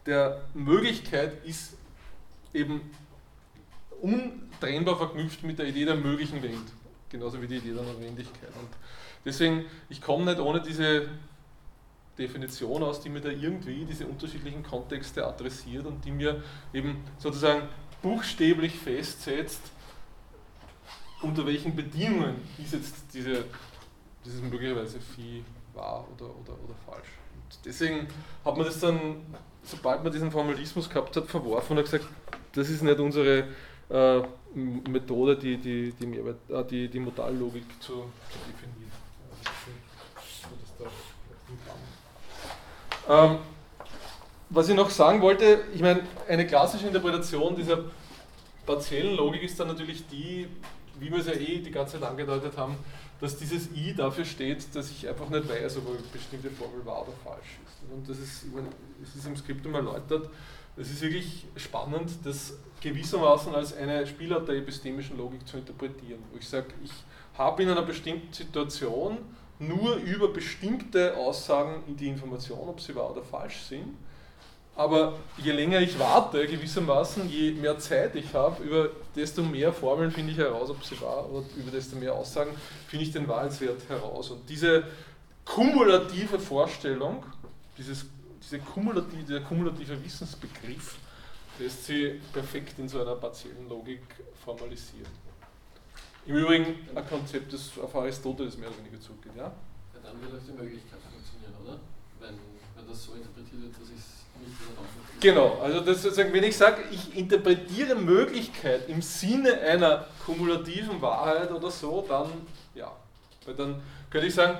[0.07, 1.75] der Möglichkeit ist
[2.53, 2.91] eben
[4.01, 6.57] untrennbar verknüpft mit der Idee der möglichen Welt,
[7.09, 8.51] genauso wie die Idee der Notwendigkeit.
[8.61, 8.69] Und
[9.25, 11.09] deswegen, ich komme nicht ohne diese
[12.19, 17.69] Definition aus, die mir da irgendwie diese unterschiedlichen Kontexte adressiert und die mir eben sozusagen
[18.03, 19.63] buchstäblich festsetzt,
[21.23, 23.45] unter welchen Bedingungen ist jetzt diese,
[24.25, 25.45] dieses möglicherweise Vieh
[25.75, 27.09] wahr oder, oder, oder falsch.
[27.35, 28.07] Und deswegen
[28.45, 29.17] hat man das dann,
[29.63, 32.07] sobald man diesen Formalismus gehabt hat, verworfen und hat gesagt,
[32.53, 33.49] das ist nicht unsere
[33.91, 34.23] äh,
[34.55, 38.89] Methode, die, die, die, Mehrwert, äh, die, die Modallogik zu, zu definieren.
[43.09, 43.39] Ähm,
[44.51, 47.85] was ich noch sagen wollte, ich meine, eine klassische Interpretation dieser
[48.67, 50.47] partiellen Logik ist dann natürlich die,
[50.99, 52.77] wie wir es ja eh die ganze Zeit angedeutet haben,
[53.21, 57.03] dass dieses i dafür steht, dass ich einfach nicht weiß, ob eine bestimmte Formel wahr
[57.03, 57.93] oder falsch ist.
[57.93, 58.69] Und das ist, meine,
[59.03, 60.31] es ist im Skriptum erläutert,
[60.77, 66.39] es ist wirklich spannend, das gewissermaßen als eine Spielart der epistemischen Logik zu interpretieren, wo
[66.39, 66.93] ich sage, ich
[67.37, 69.19] habe in einer bestimmten Situation
[69.59, 73.97] nur über bestimmte Aussagen die Information, ob sie wahr oder falsch sind,
[74.79, 80.31] aber je länger ich warte, gewissermaßen, je mehr Zeit ich habe, desto mehr Formeln finde
[80.31, 82.53] ich heraus, ob sie wahr oder über desto mehr Aussagen
[82.87, 84.31] finde ich den Wahrheitswert heraus.
[84.31, 84.85] Und diese
[85.45, 87.25] kumulative Vorstellung,
[87.77, 88.07] dieses,
[88.41, 90.99] diese kumulative, dieser kumulative Wissensbegriff,
[91.59, 94.03] lässt sie perfekt in so einer partiellen Logik
[94.45, 95.11] formalisieren.
[96.25, 99.33] Im Übrigen ein Konzept, das auf Aristoteles mehr oder weniger zurückgeht.
[99.37, 99.47] Ja?
[99.47, 101.81] ja dann wird auch die Möglichkeit funktionieren, oder?
[102.21, 102.39] Wenn,
[102.77, 104.18] wenn das so interpretiert wird, dass ich es
[105.21, 111.51] Genau, also das sozusagen, wenn ich sage, ich interpretiere Möglichkeit im Sinne einer kumulativen Wahrheit
[111.51, 112.31] oder so, dann
[112.75, 112.93] ja.
[113.45, 114.59] Weil dann könnte ich sagen,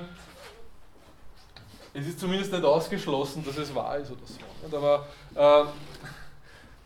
[1.93, 4.77] es ist zumindest nicht ausgeschlossen, dass es wahr ist oder so.
[4.77, 5.07] Aber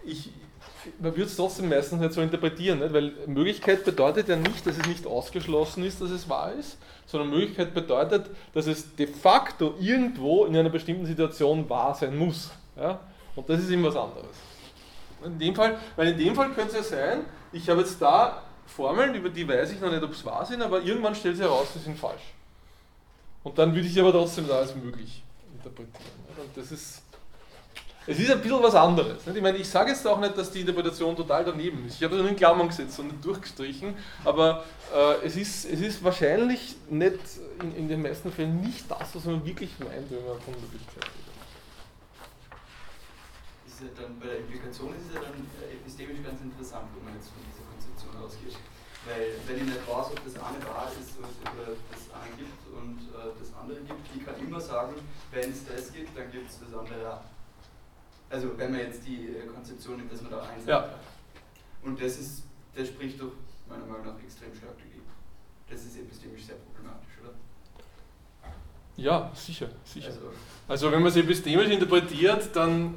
[0.04, 0.30] äh, ich,
[1.00, 2.94] man würde es trotzdem meistens nicht so interpretieren, nicht?
[2.94, 7.32] weil Möglichkeit bedeutet ja nicht, dass es nicht ausgeschlossen ist, dass es wahr ist, sondern
[7.32, 12.52] Möglichkeit bedeutet, dass es de facto irgendwo in einer bestimmten Situation wahr sein muss.
[12.76, 13.00] Ja?
[13.36, 14.36] Und das ist immer was anderes.
[15.24, 18.42] In dem Fall, weil in dem Fall könnte es ja sein, ich habe jetzt da
[18.66, 21.46] Formeln, über die weiß ich noch nicht, ob es wahr sind, aber irgendwann stellt sich
[21.46, 22.34] heraus, sie sind falsch.
[23.44, 26.12] Und dann würde ich aber trotzdem da als möglich interpretieren.
[26.38, 27.04] Und das ist
[28.06, 29.26] es ist ein bisschen was anderes.
[29.34, 31.96] Ich meine, ich sage jetzt auch nicht, dass die Interpretation total daneben ist.
[31.96, 33.96] Ich habe das nur in Klammern gesetzt und nicht durchgestrichen,
[34.26, 37.20] aber äh, es, ist, es ist wahrscheinlich nicht,
[37.62, 41.04] in, in den meisten Fällen nicht das, was man wirklich meint, wenn man von Möglichkeit
[41.04, 41.23] redet.
[43.74, 47.10] Ist ja dann, bei der Implikation ist es ja dann äh, epistemisch ganz interessant, wenn
[47.10, 48.54] man jetzt von dieser Konzeption ausgeht.
[49.10, 53.02] Weil wenn ich nicht weiß, ob das eine wahr ist oder das eine gibt und
[53.18, 54.94] äh, das andere gibt, ich kann immer sagen,
[55.34, 57.26] wenn es das gibt, dann gibt es das andere auch.
[58.30, 60.94] Also wenn man jetzt die äh, Konzeption nimmt, dass man da eins Ja.
[60.94, 61.02] hat.
[61.82, 62.44] Und das ist,
[62.78, 63.34] das spricht doch
[63.68, 65.02] meiner Meinung nach extrem stark dagegen.
[65.66, 67.34] Das ist epistemisch sehr problematisch, oder?
[68.96, 70.08] Ja, sicher, sicher.
[70.14, 70.30] Also,
[70.68, 72.94] Also wenn man es epistemisch interpretiert, dann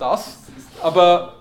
[0.00, 1.36] das, das aber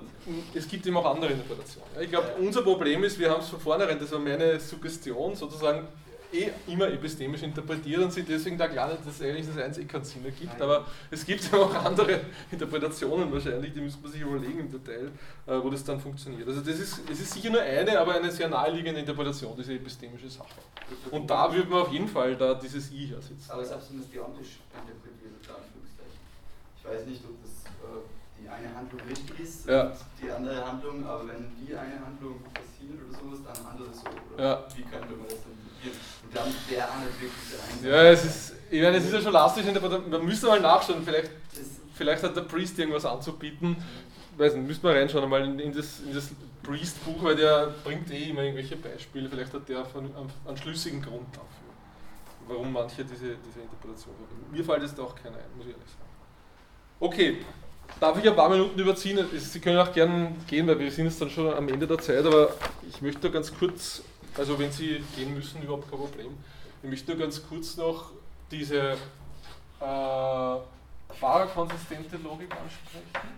[0.53, 1.89] es gibt eben auch andere Interpretationen.
[2.01, 5.87] Ich glaube, unser Problem ist, wir haben es von vornherein, das war meine Suggestion, sozusagen
[6.31, 10.03] eh immer epistemisch interpretiert und sind deswegen da klar dass eigentlich das eins eh keinen
[10.03, 10.61] Sinn ergibt.
[10.61, 15.11] Aber es gibt ja auch andere Interpretationen wahrscheinlich, die müsste man sich überlegen im Detail,
[15.47, 16.47] äh, wo das dann funktioniert.
[16.47, 20.29] Also das ist, es ist sicher nur eine, aber eine sehr naheliegende Interpretation, diese epistemische
[20.29, 20.59] Sache.
[21.09, 23.49] Und da würde man auf jeden Fall da dieses I hersetzen.
[23.49, 25.19] Aber selbst wenn man es deontisch interpretiert.
[26.77, 27.51] Ich weiß nicht, ob das
[27.83, 28.18] äh,
[28.51, 29.83] eine Handlung richtig ist Ja.
[29.87, 34.03] und die andere Handlung, aber wenn die eine Handlung passiert oder sowas, dann andere so.
[34.35, 34.63] Oder Ja.
[34.75, 35.97] Wie könnte man das dann interpretieren?
[36.23, 36.53] Und dann
[36.85, 37.91] auch nicht wirklich der.
[37.91, 39.33] Ja, es ist, ich meine, es ist ja schon
[39.77, 41.31] aber man müsste mal nachschauen, vielleicht,
[41.93, 43.75] vielleicht hat der Priest irgendwas anzubieten.
[44.37, 46.29] Weiß nicht, müsste man reinschauen einmal in, in das, in das
[46.63, 51.27] Priest-Buch, weil der bringt eh immer irgendwelche Beispiele, vielleicht hat der von, einen, schlüssigen Grund
[51.33, 51.73] dafür,
[52.47, 54.51] warum manche diese, diese Interpretation haben.
[54.51, 56.09] Mir fällt jetzt auch keiner ein, muss ich ehrlich sagen.
[56.99, 57.37] Okay,
[57.99, 59.25] darf ich ein paar Minuten überziehen?
[59.37, 62.25] Sie können auch gerne gehen, weil wir sind jetzt dann schon am Ende der Zeit,
[62.25, 62.53] aber
[62.87, 64.01] ich möchte nur ganz kurz,
[64.37, 66.37] also wenn Sie gehen müssen, überhaupt kein Problem.
[66.83, 68.11] Ich möchte nur ganz kurz noch
[68.51, 68.97] diese
[69.79, 70.55] äh,
[71.19, 73.29] fahrerkonsistente Logik ansprechen.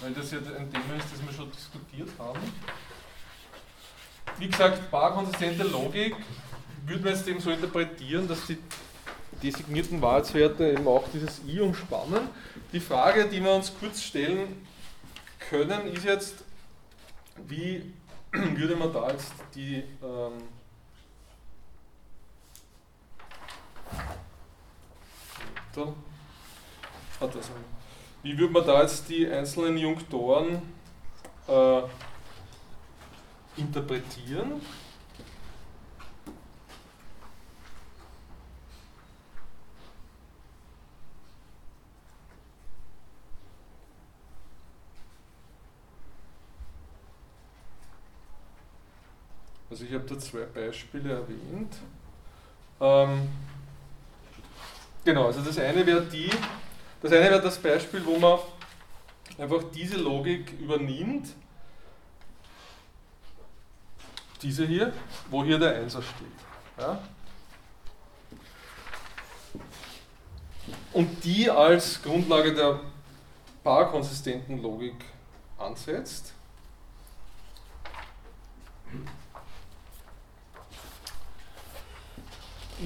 [0.00, 2.40] Weil das ja ein Thema ist, das wir schon diskutiert haben.
[4.38, 6.16] Wie gesagt, paarkonsistente Logik
[6.86, 8.58] würde man jetzt eben so interpretieren, dass die
[9.42, 12.28] designierten Wahrheitswerte eben auch dieses i umspannen.
[12.72, 14.66] Die Frage, die wir uns kurz stellen
[15.50, 16.44] können, ist jetzt,
[17.48, 17.92] wie
[18.32, 20.42] würde man da jetzt die ähm,
[28.22, 30.62] wie würde man da jetzt die einzelnen Junktoren
[31.48, 31.82] äh,
[33.56, 34.60] interpretieren?
[49.72, 51.76] Also ich habe da zwei Beispiele erwähnt.
[52.78, 53.26] Ähm,
[55.02, 56.28] genau, also das eine wäre die,
[57.00, 58.38] das eine wäre das Beispiel, wo man
[59.38, 61.30] einfach diese Logik übernimmt.
[64.42, 64.92] Diese hier,
[65.30, 66.26] wo hier der Einser steht.
[66.78, 67.02] Ja?
[70.92, 72.78] Und die als Grundlage der
[73.64, 75.02] paarkonsistenten Logik
[75.56, 76.34] ansetzt.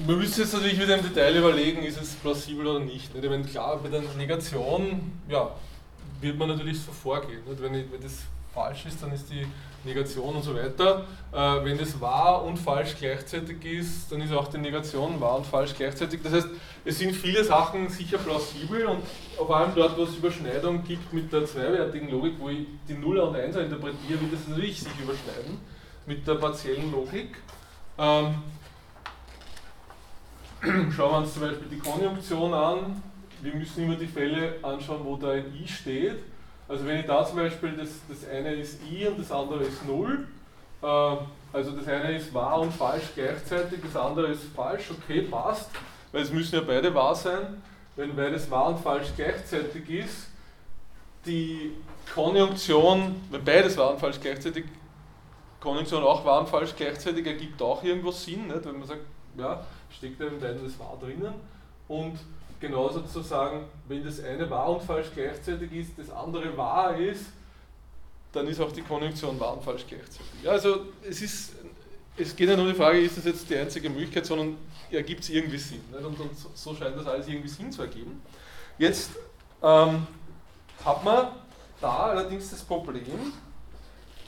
[0.05, 3.09] Man müsste jetzt natürlich wieder im Detail überlegen, ist es plausibel oder nicht.
[3.15, 5.49] Ich meine, klar, bei der Negation ja,
[6.21, 7.41] wird man natürlich so vorgehen.
[7.45, 8.23] Wenn, wenn das
[8.53, 9.47] falsch ist, dann ist die
[9.83, 11.05] Negation und so weiter.
[11.31, 15.45] Äh, wenn das wahr und falsch gleichzeitig ist, dann ist auch die Negation wahr und
[15.45, 16.19] falsch gleichzeitig.
[16.21, 16.47] Das heißt,
[16.85, 19.03] es sind viele Sachen sicher plausibel und
[19.35, 23.29] vor allem dort, wo es Überschneidung gibt mit der zweiwertigen Logik, wo ich die Nuller
[23.29, 25.59] und Einser interpretiere, wird das natürlich sich überschneiden
[26.05, 27.37] mit der partiellen Logik.
[27.97, 28.35] Ähm,
[30.95, 33.01] Schauen wir uns zum Beispiel die Konjunktion an.
[33.41, 36.19] Wir müssen immer die Fälle anschauen, wo da ein i steht.
[36.67, 39.85] Also wenn ich da zum Beispiel, das, das eine ist i und das andere ist
[39.85, 40.27] 0,
[40.81, 45.69] äh, also das eine ist wahr und falsch gleichzeitig, das andere ist falsch, okay, passt,
[46.11, 47.61] weil es müssen ja beide wahr sein.
[47.95, 50.27] Wenn beides wahr und falsch gleichzeitig ist,
[51.25, 51.71] die
[52.13, 54.65] Konjunktion, wenn beides wahr und falsch gleichzeitig,
[55.61, 58.65] Konjunktion auch wahr und falsch gleichzeitig ergibt auch irgendwo Sinn, nicht?
[58.65, 59.01] wenn man sagt,
[59.37, 61.33] ja, steckt in beiden das wahr drinnen.
[61.87, 62.19] Und
[62.59, 67.25] genauso zu sagen, wenn das eine wahr und falsch gleichzeitig ist, das andere wahr ist,
[68.31, 70.43] dann ist auch die Konjunktion wahr und falsch gleichzeitig.
[70.43, 71.53] Ja, also es ist,
[72.17, 74.57] es geht ja nur um die Frage, ist das jetzt die einzige Möglichkeit, sondern
[74.91, 75.81] ergibt es irgendwie Sinn.
[75.91, 76.03] Nicht?
[76.03, 78.21] Und, und so scheint das alles irgendwie Sinn zu ergeben.
[78.77, 79.11] Jetzt
[79.61, 80.05] ähm,
[80.83, 81.27] hat man
[81.79, 83.33] da allerdings das Problem,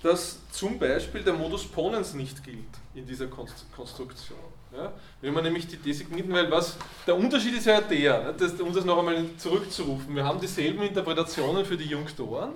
[0.01, 4.39] dass zum Beispiel der Modus Ponens nicht gilt in dieser Konstruktion.
[4.71, 4.93] Ja?
[5.21, 8.73] Wenn man nämlich die designierten, weil was, der Unterschied ist ja der, ne, das, um
[8.73, 12.51] das noch einmal zurückzurufen, wir haben dieselben Interpretationen für die Junktoren,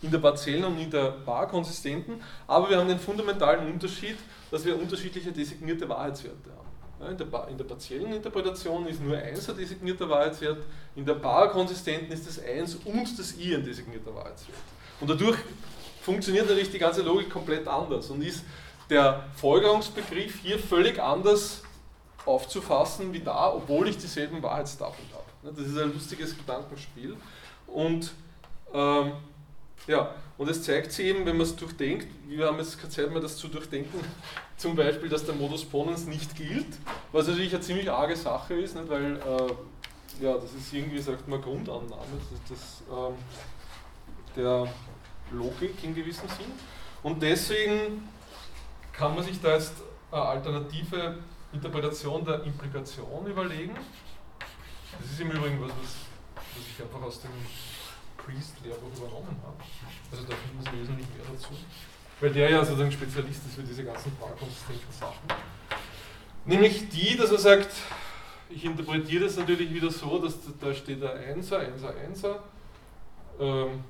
[0.00, 4.16] in der partiellen und in der barkonsistenten, aber wir haben den fundamentalen Unterschied,
[4.50, 7.10] dass wir unterschiedliche designierte Wahrheitswerte haben.
[7.10, 10.58] In, der, in der partiellen Interpretation ist nur 1 ein designierter Wahrheitswert,
[10.94, 14.58] in der barkonsistenten ist das 1 und das i ein designierter Wahrheitswert.
[15.00, 15.38] Und dadurch
[16.02, 18.44] funktioniert natürlich die ganze Logik komplett anders und ist
[18.90, 21.62] der Folgerungsbegriff hier völlig anders
[22.24, 25.54] aufzufassen wie da, obwohl ich dieselben Wahrheitstafeln habe.
[25.54, 27.16] Das ist ein lustiges Gedankenspiel.
[27.66, 28.12] Und
[28.72, 29.12] ähm,
[29.86, 33.10] ja, und es zeigt sich eben, wenn man es durchdenkt, wir haben jetzt keine Zeit
[33.10, 34.00] mehr, das zu durchdenken,
[34.56, 36.78] zum Beispiel, dass der Modus Ponens nicht gilt,
[37.10, 38.88] was natürlich eine ziemlich arge Sache ist, nicht?
[38.88, 41.90] weil äh, ja, das ist irgendwie, sagt man, Grundannahme
[42.48, 43.14] das, das, ähm,
[44.36, 44.68] der
[45.32, 46.52] Logik in gewissem Sinn.
[47.02, 48.08] Und deswegen
[48.92, 49.74] kann man sich da jetzt
[50.10, 51.18] eine alternative
[51.52, 53.74] Interpretation der Implikation überlegen.
[55.00, 55.96] Das ist im Übrigen was, was,
[56.34, 57.30] was ich einfach aus dem
[58.18, 59.56] Priest-Lehrbuch übernommen habe.
[60.10, 61.50] Also da finden Sie wesentlich mehr dazu.
[62.20, 65.28] Weil der ja sozusagen Spezialist ist für diese ganzen parkonsistenten Sachen.
[66.44, 67.72] Nämlich die, dass er sagt,
[68.48, 72.36] ich interpretiere das natürlich wieder so, dass da steht ein 1er, 1er, 1er.
[73.40, 73.84] Ähm,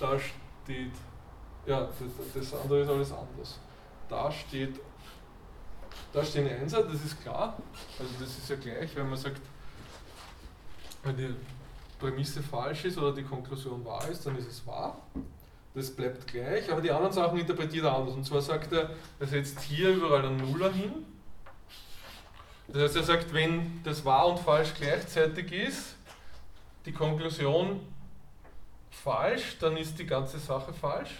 [0.00, 0.92] da steht,
[1.66, 1.94] ja, das,
[2.34, 3.60] das andere ist alles anders
[4.12, 4.78] da steht,
[6.12, 7.56] da stehen Einser, das ist klar.
[7.98, 9.40] Also das ist ja gleich, wenn man sagt,
[11.02, 11.34] wenn die
[11.98, 14.98] Prämisse falsch ist oder die Konklusion wahr ist, dann ist es wahr.
[15.74, 18.14] Das bleibt gleich, aber die anderen Sachen interpretiert er anders.
[18.14, 20.92] Und zwar sagt er, er setzt hier überall einen Nuller hin.
[22.68, 25.94] Das heißt, er sagt, wenn das wahr und falsch gleichzeitig ist,
[26.84, 27.80] die Konklusion
[28.90, 31.12] falsch, dann ist die ganze Sache falsch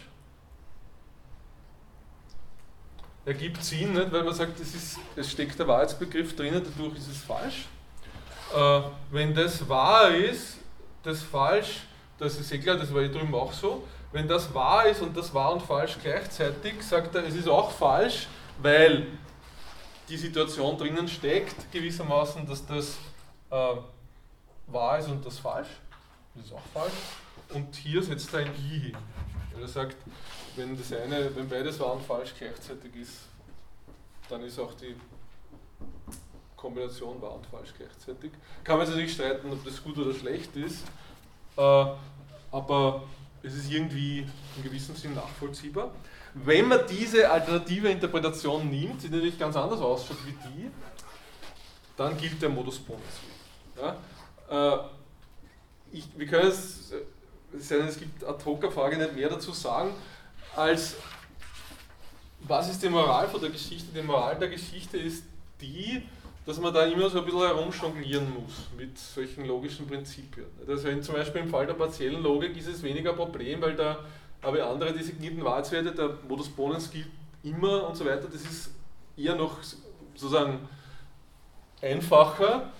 [3.24, 4.12] ergibt Sinn, nicht?
[4.12, 7.66] weil man sagt, es, ist, es steckt der Wahrheitsbegriff drinnen, dadurch ist es falsch.
[8.54, 10.58] Äh, wenn das wahr ist,
[11.02, 11.82] das falsch,
[12.18, 13.84] das ist eh klar, das war hier drüben auch so.
[14.12, 17.70] Wenn das wahr ist und das wahr und falsch gleichzeitig, sagt er, es ist auch
[17.70, 18.28] falsch,
[18.60, 19.06] weil
[20.08, 22.98] die Situation drinnen steckt, gewissermaßen, dass das
[23.50, 23.76] äh,
[24.66, 25.68] wahr ist und das falsch.
[26.34, 26.92] Das ist auch falsch.
[27.50, 28.96] Und hier setzt er ein i hin.
[29.60, 29.96] Er sagt,
[30.56, 33.20] wenn das eine, wenn beides wahr und falsch gleichzeitig ist,
[34.28, 34.96] dann ist auch die
[36.56, 38.30] Kombination wahr und falsch gleichzeitig.
[38.62, 40.84] Kann man jetzt natürlich streiten, ob das gut oder schlecht ist,
[41.56, 41.86] äh,
[42.50, 43.02] aber
[43.42, 44.26] es ist irgendwie
[44.56, 45.90] in gewissem Sinn nachvollziehbar.
[46.34, 50.70] Wenn man diese alternative Interpretation nimmt, die natürlich ganz anders ausschaut wie die,
[51.96, 53.02] dann gilt der Modus Ponens.
[53.76, 53.96] Ja?
[54.74, 54.78] Äh,
[55.92, 56.92] ich, wir können es,
[57.52, 59.92] es gibt ad hoc Frage nicht mehr dazu sagen,
[60.56, 60.96] als
[62.46, 63.92] was ist die Moral von der Geschichte?
[63.94, 65.24] Die Moral der Geschichte ist
[65.60, 66.02] die,
[66.44, 70.46] dass man da immer so ein bisschen herumjonglieren muss mit solchen logischen Prinzipien.
[70.66, 73.76] Also in, zum Beispiel im Fall der partiellen Logik ist es weniger ein Problem, weil
[73.76, 73.98] da
[74.42, 77.06] ich andere designierten Wahrheitswerte, der Modus Ponens gilt
[77.44, 78.26] immer und so weiter.
[78.26, 78.70] Das ist
[79.16, 79.58] eher noch
[80.14, 80.68] sozusagen
[81.80, 82.72] einfacher,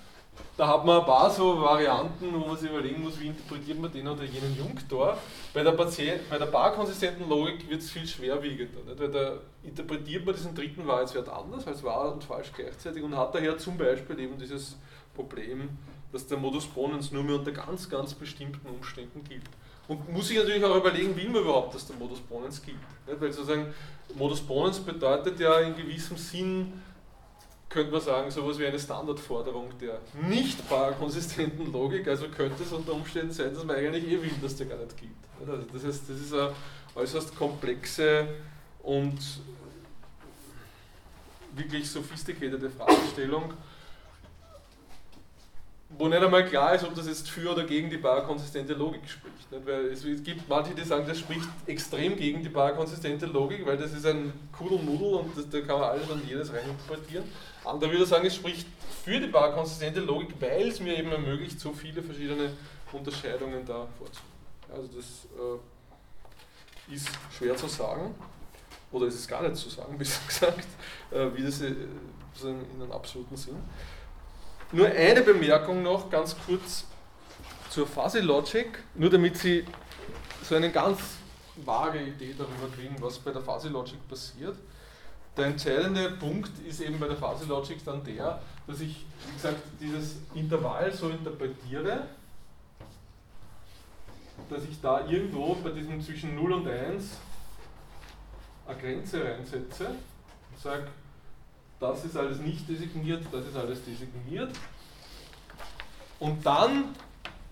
[0.63, 3.91] da hat man ein paar so Varianten, wo man sich überlegen muss, wie interpretiert man
[3.91, 5.19] den oder jenen Junktor.
[5.53, 9.01] Bei der, Patient, bei der barkonsistenten Logik wird es viel schwerwiegender, nicht?
[9.01, 13.35] weil da interpretiert man diesen dritten Wahrheitswert anders, als wahr und falsch gleichzeitig und hat
[13.35, 14.77] daher zum Beispiel eben dieses
[15.17, 15.69] Problem,
[16.13, 19.43] dass der Modus Ponens nur mehr unter ganz, ganz bestimmten Umständen gilt.
[19.89, 22.79] Und muss sich natürlich auch überlegen, will man überhaupt, dass der Modus Ponens gilt.
[23.09, 23.21] Nicht?
[23.21, 23.75] Weil sozusagen
[24.15, 26.73] Modus Ponens bedeutet ja in gewissem Sinn,
[27.73, 29.99] könnte man sagen, sowas wie eine Standardforderung der
[30.29, 30.59] nicht
[30.99, 32.07] konsistenten Logik.
[32.07, 34.97] Also könnte es unter Umständen sein, dass man eigentlich eh will, dass der gar nicht
[34.97, 35.25] gibt.
[35.41, 36.53] Also das heißt, das ist eine
[36.95, 38.29] äußerst komplexe
[38.83, 39.19] und
[41.55, 43.55] wirklich sophisticated Fragestellung,
[45.91, 49.67] wo nicht einmal klar ist, ob das jetzt für oder gegen die barkonsistente Logik spricht.
[49.67, 53.93] Weil es gibt manche, die sagen, das spricht extrem gegen die barkonsistente Logik, weil das
[53.93, 57.25] ist ein Kudelmudel und das, da kann man alles und jedes reininterpretieren.
[57.65, 58.67] Andere würde sagen, es spricht
[59.05, 62.53] für die barkonsistente Logik, weil es mir eben ermöglicht, so viele verschiedene
[62.93, 64.33] Unterscheidungen da vorzunehmen.
[64.73, 65.27] Also das
[66.91, 68.15] äh, ist schwer zu sagen,
[68.91, 70.67] oder ist es gar nicht zu sagen, besser gesagt,
[71.11, 71.75] äh, wie das äh,
[72.43, 73.57] in einem absoluten Sinn.
[74.73, 76.85] nur eine Bemerkung noch, ganz kurz
[77.71, 79.65] zur Fuzzy Logic, nur damit Sie
[80.43, 80.99] so eine ganz
[81.57, 84.57] vage Idee darüber kriegen, was bei der Fuzzy Logic passiert.
[85.37, 89.63] Der entscheidende Punkt ist eben bei der Fuzzy Logic dann der, dass ich, wie gesagt,
[89.81, 92.07] dieses Intervall so interpretiere,
[94.51, 97.17] dass ich da irgendwo bei diesem zwischen 0 und 1
[98.67, 100.89] eine Grenze reinsetze und sage,
[101.81, 104.53] das ist alles nicht designiert, das ist alles designiert.
[106.21, 106.95] Und dann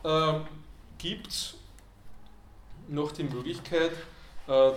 [0.05, 0.41] äh,
[0.99, 1.55] gibt es
[2.89, 3.93] noch die Möglichkeit,
[4.47, 4.73] äh,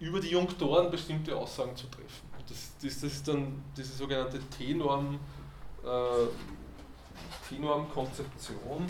[0.00, 2.28] über die Junktoren bestimmte Aussagen zu treffen.
[2.48, 5.20] Das, das, das ist dann diese sogenannte T-Norm,
[5.84, 8.86] äh, T-Norm-Konzeption.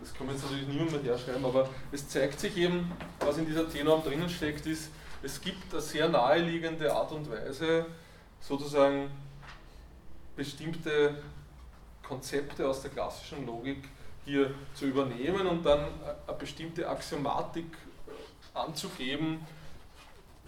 [0.00, 3.46] Das kann man jetzt natürlich niemand mehr herschreiben, aber es zeigt sich eben, was in
[3.46, 4.90] dieser T-Norm drinnen steckt, ist,
[5.22, 7.86] es gibt eine sehr naheliegende Art und Weise,
[8.40, 9.10] sozusagen
[10.34, 11.22] bestimmte
[12.02, 13.88] Konzepte aus der klassischen Logik
[14.24, 15.86] hier zu übernehmen und dann
[16.26, 17.66] eine bestimmte Axiomatik
[18.54, 19.46] anzugeben,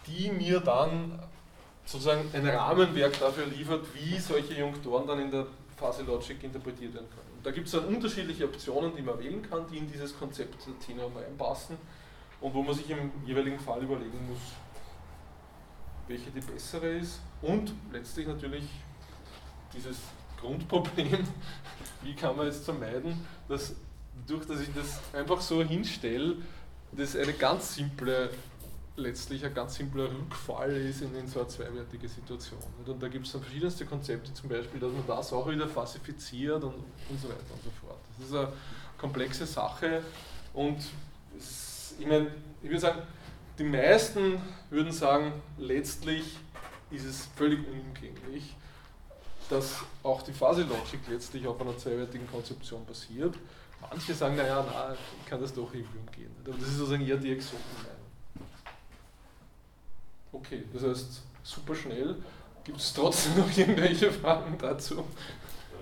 [0.06, 1.18] die mir dann
[1.84, 5.46] sozusagen ein Rahmenwerk dafür liefert, wie solche Junktoren dann in der
[5.76, 7.36] Phase Logic interpretiert werden können.
[7.36, 10.66] Und da gibt es dann unterschiedliche Optionen, die man wählen kann, die in dieses Konzept
[10.66, 11.76] der T-Norm reinpassen
[12.40, 14.40] und wo man sich im jeweiligen Fall überlegen muss,
[16.08, 18.64] welche die bessere ist und letztlich natürlich
[19.74, 19.98] dieses
[20.40, 21.26] Grundproblem,
[22.02, 23.74] wie kann man es vermeiden, dass
[24.26, 26.36] durch dass ich das einfach so hinstelle,
[26.92, 28.30] das eine ganz simple,
[28.96, 32.60] letztlich ein ganz simpler Rückfall ist in, in so eine zweiwertige Situation.
[32.86, 36.62] Und da gibt es dann verschiedenste Konzepte, zum Beispiel, dass man das auch wieder falsifiziert
[36.62, 37.98] und, und so weiter und so fort.
[38.18, 38.52] Das ist eine
[38.96, 40.02] komplexe Sache
[40.52, 40.78] und
[41.98, 42.28] ich meine,
[42.62, 43.02] ich würde sagen,
[43.58, 44.40] die meisten
[44.70, 46.38] würden sagen, letztlich
[46.90, 48.56] ist es völlig unumgänglich,
[49.50, 53.34] dass auch die Phase-Logik letztlich auf einer zweiwertigen Konzeption basiert.
[53.80, 56.30] Manche sagen, naja, na, ich kann das doch irgendwie umgehen.
[56.44, 57.93] Aber das ist sozusagen eher die Exotenmeinung.
[60.34, 62.16] Okay, das heißt, super schnell.
[62.64, 65.04] Gibt es trotzdem noch irgendwelche Fragen dazu?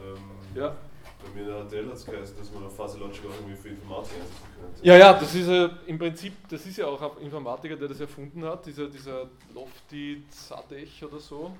[0.00, 0.18] Ähm,
[0.54, 0.76] Ja.
[1.22, 3.68] Bei mir in der HTL hat es geheißen, dass man Phase Logic auch irgendwie für
[3.68, 4.86] Informatik einsetzen könnte.
[4.86, 8.00] Ja, ja, das ist ja im Prinzip, das ist ja auch ein Informatiker, der das
[8.00, 11.52] erfunden hat, dieser, dieser Lofty Zadech oder so.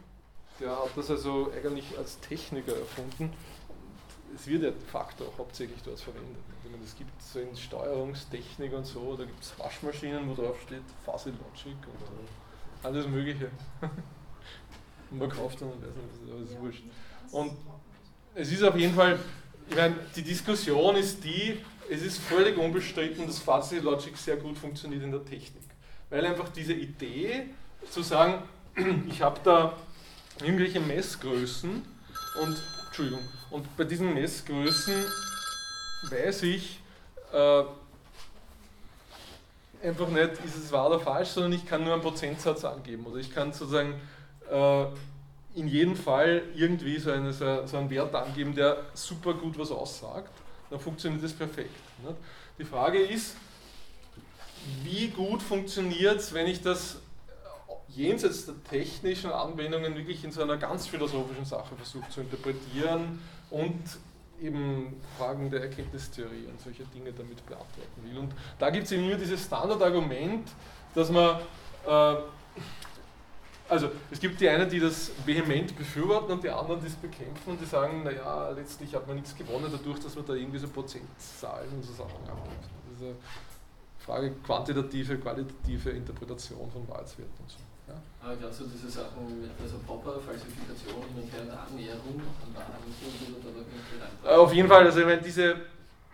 [0.58, 3.32] Der hat das also eigentlich als Techniker erfunden.
[4.34, 6.42] Es wird ja de facto auch hauptsächlich dort verwendet.
[6.84, 11.30] Es gibt so in Steuerungstechnik und so, da gibt es Waschmaschinen, wo drauf steht Fuzzy
[11.30, 12.26] Logic und
[12.82, 13.50] alles Mögliche.
[15.10, 16.82] und man kauft dann und weiß nicht, was ist, aber es ist wurscht.
[17.32, 17.52] Und
[18.34, 19.18] es ist auf jeden Fall,
[19.68, 21.58] ich meine, die Diskussion ist die,
[21.90, 25.62] es ist völlig unbestritten, dass Fuzzy Logic sehr gut funktioniert in der Technik.
[26.10, 27.46] Weil einfach diese Idee
[27.90, 28.42] zu sagen,
[29.08, 29.76] ich habe da
[30.40, 31.70] irgendwelche Messgrößen
[32.40, 33.20] und, Entschuldigung,
[33.50, 34.94] und bei diesen Messgrößen
[36.10, 36.80] weiß ich
[37.32, 37.62] äh,
[39.82, 43.16] einfach nicht, ist es wahr oder falsch, sondern ich kann nur einen Prozentsatz angeben oder
[43.16, 43.94] ich kann sozusagen
[44.50, 44.84] äh,
[45.54, 50.30] in jedem Fall irgendwie so, eine, so, einen Wert angeben, der super gut was aussagt,
[50.70, 51.74] dann funktioniert das perfekt.
[52.02, 52.16] Nicht?
[52.58, 53.36] Die Frage ist,
[54.84, 56.98] wie gut funktioniert es, wenn ich das
[57.88, 63.20] jenseits der technischen Anwendungen wirklich in so einer ganz philosophischen Sache versuche zu interpretieren
[63.50, 63.82] und
[64.42, 68.18] eben Fragen der Erkenntnistheorie und solche Dinge damit beantworten will.
[68.18, 70.48] Und da gibt es eben nur dieses Standardargument,
[70.94, 71.40] dass man
[71.86, 72.16] äh,
[73.72, 77.52] also es gibt die einen, die das vehement befürworten und die anderen, die es bekämpfen
[77.52, 80.68] und die sagen, naja, letztlich hat man nichts gewonnen dadurch, dass man da irgendwie so
[80.68, 82.64] Prozentzahlen und so Sachen abgibt.
[82.90, 83.14] Das ist eine
[83.98, 87.56] Frage quantitative, qualitative Interpretation von Wahrheitswerten und so.
[88.24, 92.20] Aber glaubst du, diese Sachen, also Popper, Falsifikation, hin und her, Annäherung
[92.54, 92.64] an
[93.02, 95.56] irgendwie Äh, Auf jeden Fall, also ich meine, diese,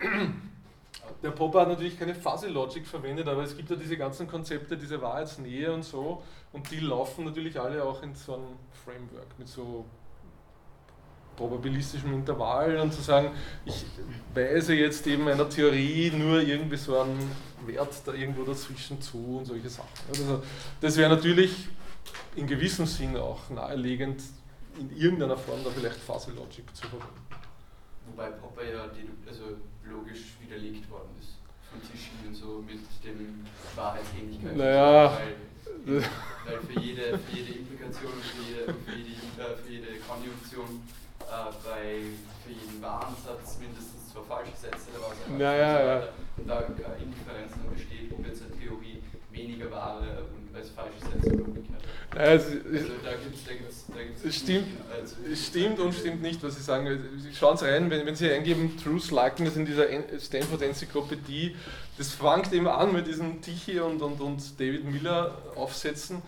[1.22, 4.78] der Popper hat natürlich keine Fuzzy Logic verwendet, aber es gibt ja diese ganzen Konzepte,
[4.78, 6.22] diese Wahrheitsnähe und so,
[6.52, 9.84] und die laufen natürlich alle auch in so einem Framework mit so
[11.36, 13.30] probabilistischem Intervall und zu sagen,
[13.66, 13.84] ich
[14.34, 17.30] weise jetzt eben einer Theorie nur irgendwie so einen
[17.66, 19.88] Wert da irgendwo dazwischen zu und solche Sachen.
[20.08, 20.42] Also
[20.80, 21.68] das wäre natürlich
[22.36, 24.22] in gewissem Sinn auch naheliegend,
[24.78, 27.28] in irgendeiner Form da vielleicht Fuzzy Logic zu verwenden.
[28.06, 28.82] Wobei Popper ja
[29.26, 31.38] also logisch widerlegt worden ist
[31.70, 33.44] von Tischchen und so mit dem
[33.76, 34.56] Wahrheitsähnlichkeit.
[34.56, 35.18] Naja.
[35.84, 36.02] Weil,
[36.46, 40.82] weil für, jede, für jede Implikation für jede, für jede, äh, für jede Konjunktion
[41.20, 42.00] äh, bei,
[42.44, 46.08] für jeden wahren Satz mindestens zwei falsche Sätze oder was auch immer Ja,
[46.46, 48.97] da keine Indifferenz dann besteht, ob jetzt eine Theorie
[49.38, 52.16] weniger wahre und als falsche Sensorlogik hat.
[52.16, 52.56] Naja, es, Also
[53.04, 54.66] da gibt es da gibt's, da gibt's Es stimmt.
[54.90, 56.98] also, es stimmt und stimmt nicht, was Sie sagen.
[57.38, 61.54] Schauen Sie rein, wenn, wenn Sie eingeben Truth Likeness in dieser En- Stanford-Enzyklopädie,
[61.96, 66.22] das fängt eben an mit diesen Tichy und, und, und David Miller Aufsätzen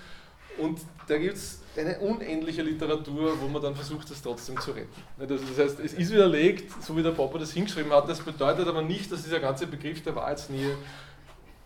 [0.58, 4.88] und da gibt es eine unendliche Literatur, wo man dann versucht, das trotzdem zu retten.
[5.18, 8.66] Also das heißt, es ist widerlegt, so wie der Popper das hingeschrieben hat, das bedeutet
[8.68, 10.76] aber nicht, dass dieser ganze Begriff der Wahrheitsnähe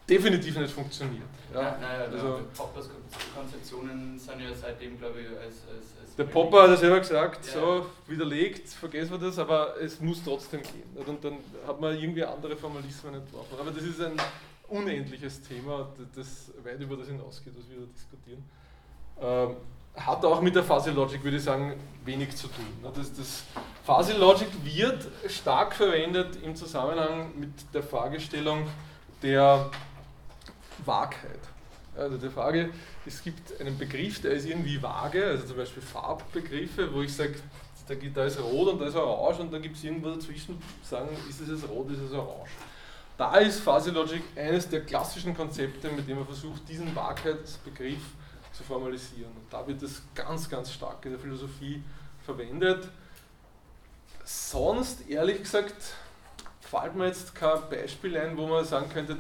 [0.09, 1.25] definitiv nicht funktioniert.
[1.53, 1.79] ja, Ja?
[1.81, 2.91] naja, also- Poppers
[3.35, 5.63] Konzeptionen sind ja seitdem, glaube ich, als.
[5.69, 7.53] als, als Der Popper hat ja selber gesagt, Ja.
[7.53, 10.85] so widerlegt, vergessen wir das, aber es muss trotzdem gehen.
[10.95, 13.57] Und dann hat man irgendwie andere Formalismen entworfen.
[13.59, 14.13] Aber das ist ein
[14.69, 18.45] unendliches Thema, das weit über das hinausgeht, was wir da diskutieren.
[19.21, 19.57] Ähm,
[19.97, 21.75] hat auch mit der Fuzzy Logic, würde ich sagen,
[22.05, 22.67] wenig zu tun.
[22.83, 22.91] ne?
[22.95, 23.45] Das, das
[23.85, 28.67] Fuzzy Logic wird stark verwendet im Zusammenhang mit der Fragestellung
[29.23, 29.71] der
[30.87, 31.41] Wahrheit.
[31.97, 32.71] Also die Frage,
[33.07, 37.35] es gibt einen Begriff, der ist irgendwie vage, also zum Beispiel Farbbegriffe, wo ich sage,
[37.87, 41.09] da, da ist rot und da ist orange und dann gibt es irgendwo dazwischen, sagen,
[41.29, 42.51] ist es jetzt rot, ist es orange.
[43.17, 48.03] Da ist Fuzzy Logic eines der klassischen Konzepte, mit dem man versucht, diesen Wahrheitsbegriff
[48.53, 49.31] zu formalisieren.
[49.31, 51.83] Und da wird das ganz, ganz stark in der Philosophie
[52.25, 52.89] verwendet.
[54.25, 55.77] Sonst, ehrlich gesagt,
[56.61, 59.17] fällt mir jetzt kein Beispiel ein, wo man sagen könnte,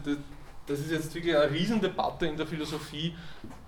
[0.67, 3.15] das, das ist jetzt wirklich eine Riesendebatte in der Philosophie,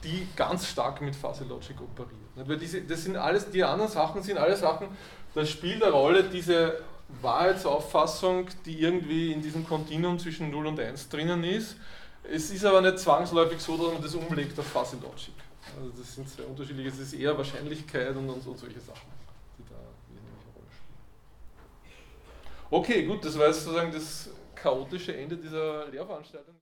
[0.04, 2.90] die ganz stark mit Fuzzy Logic operiert.
[2.90, 4.88] Das sind alles, die anderen Sachen sind alle Sachen,
[5.34, 6.80] da spielt eine Rolle diese
[7.22, 11.76] Wahrheitsauffassung, die irgendwie in diesem Kontinuum zwischen 0 und 1 drinnen ist.
[12.24, 15.34] Es ist aber nicht zwangsläufig so, dass man das umlegt auf Fuzzy Logic.
[15.78, 19.08] Also das sind sehr unterschiedliche, es ist eher Wahrscheinlichkeit und, und, solche Sachen,
[19.58, 20.20] die da eine
[20.54, 21.90] Rolle spielen.
[22.70, 26.54] Okay, gut, das war jetzt sozusagen das chaotische Ende dieser Lehrveranstaltung.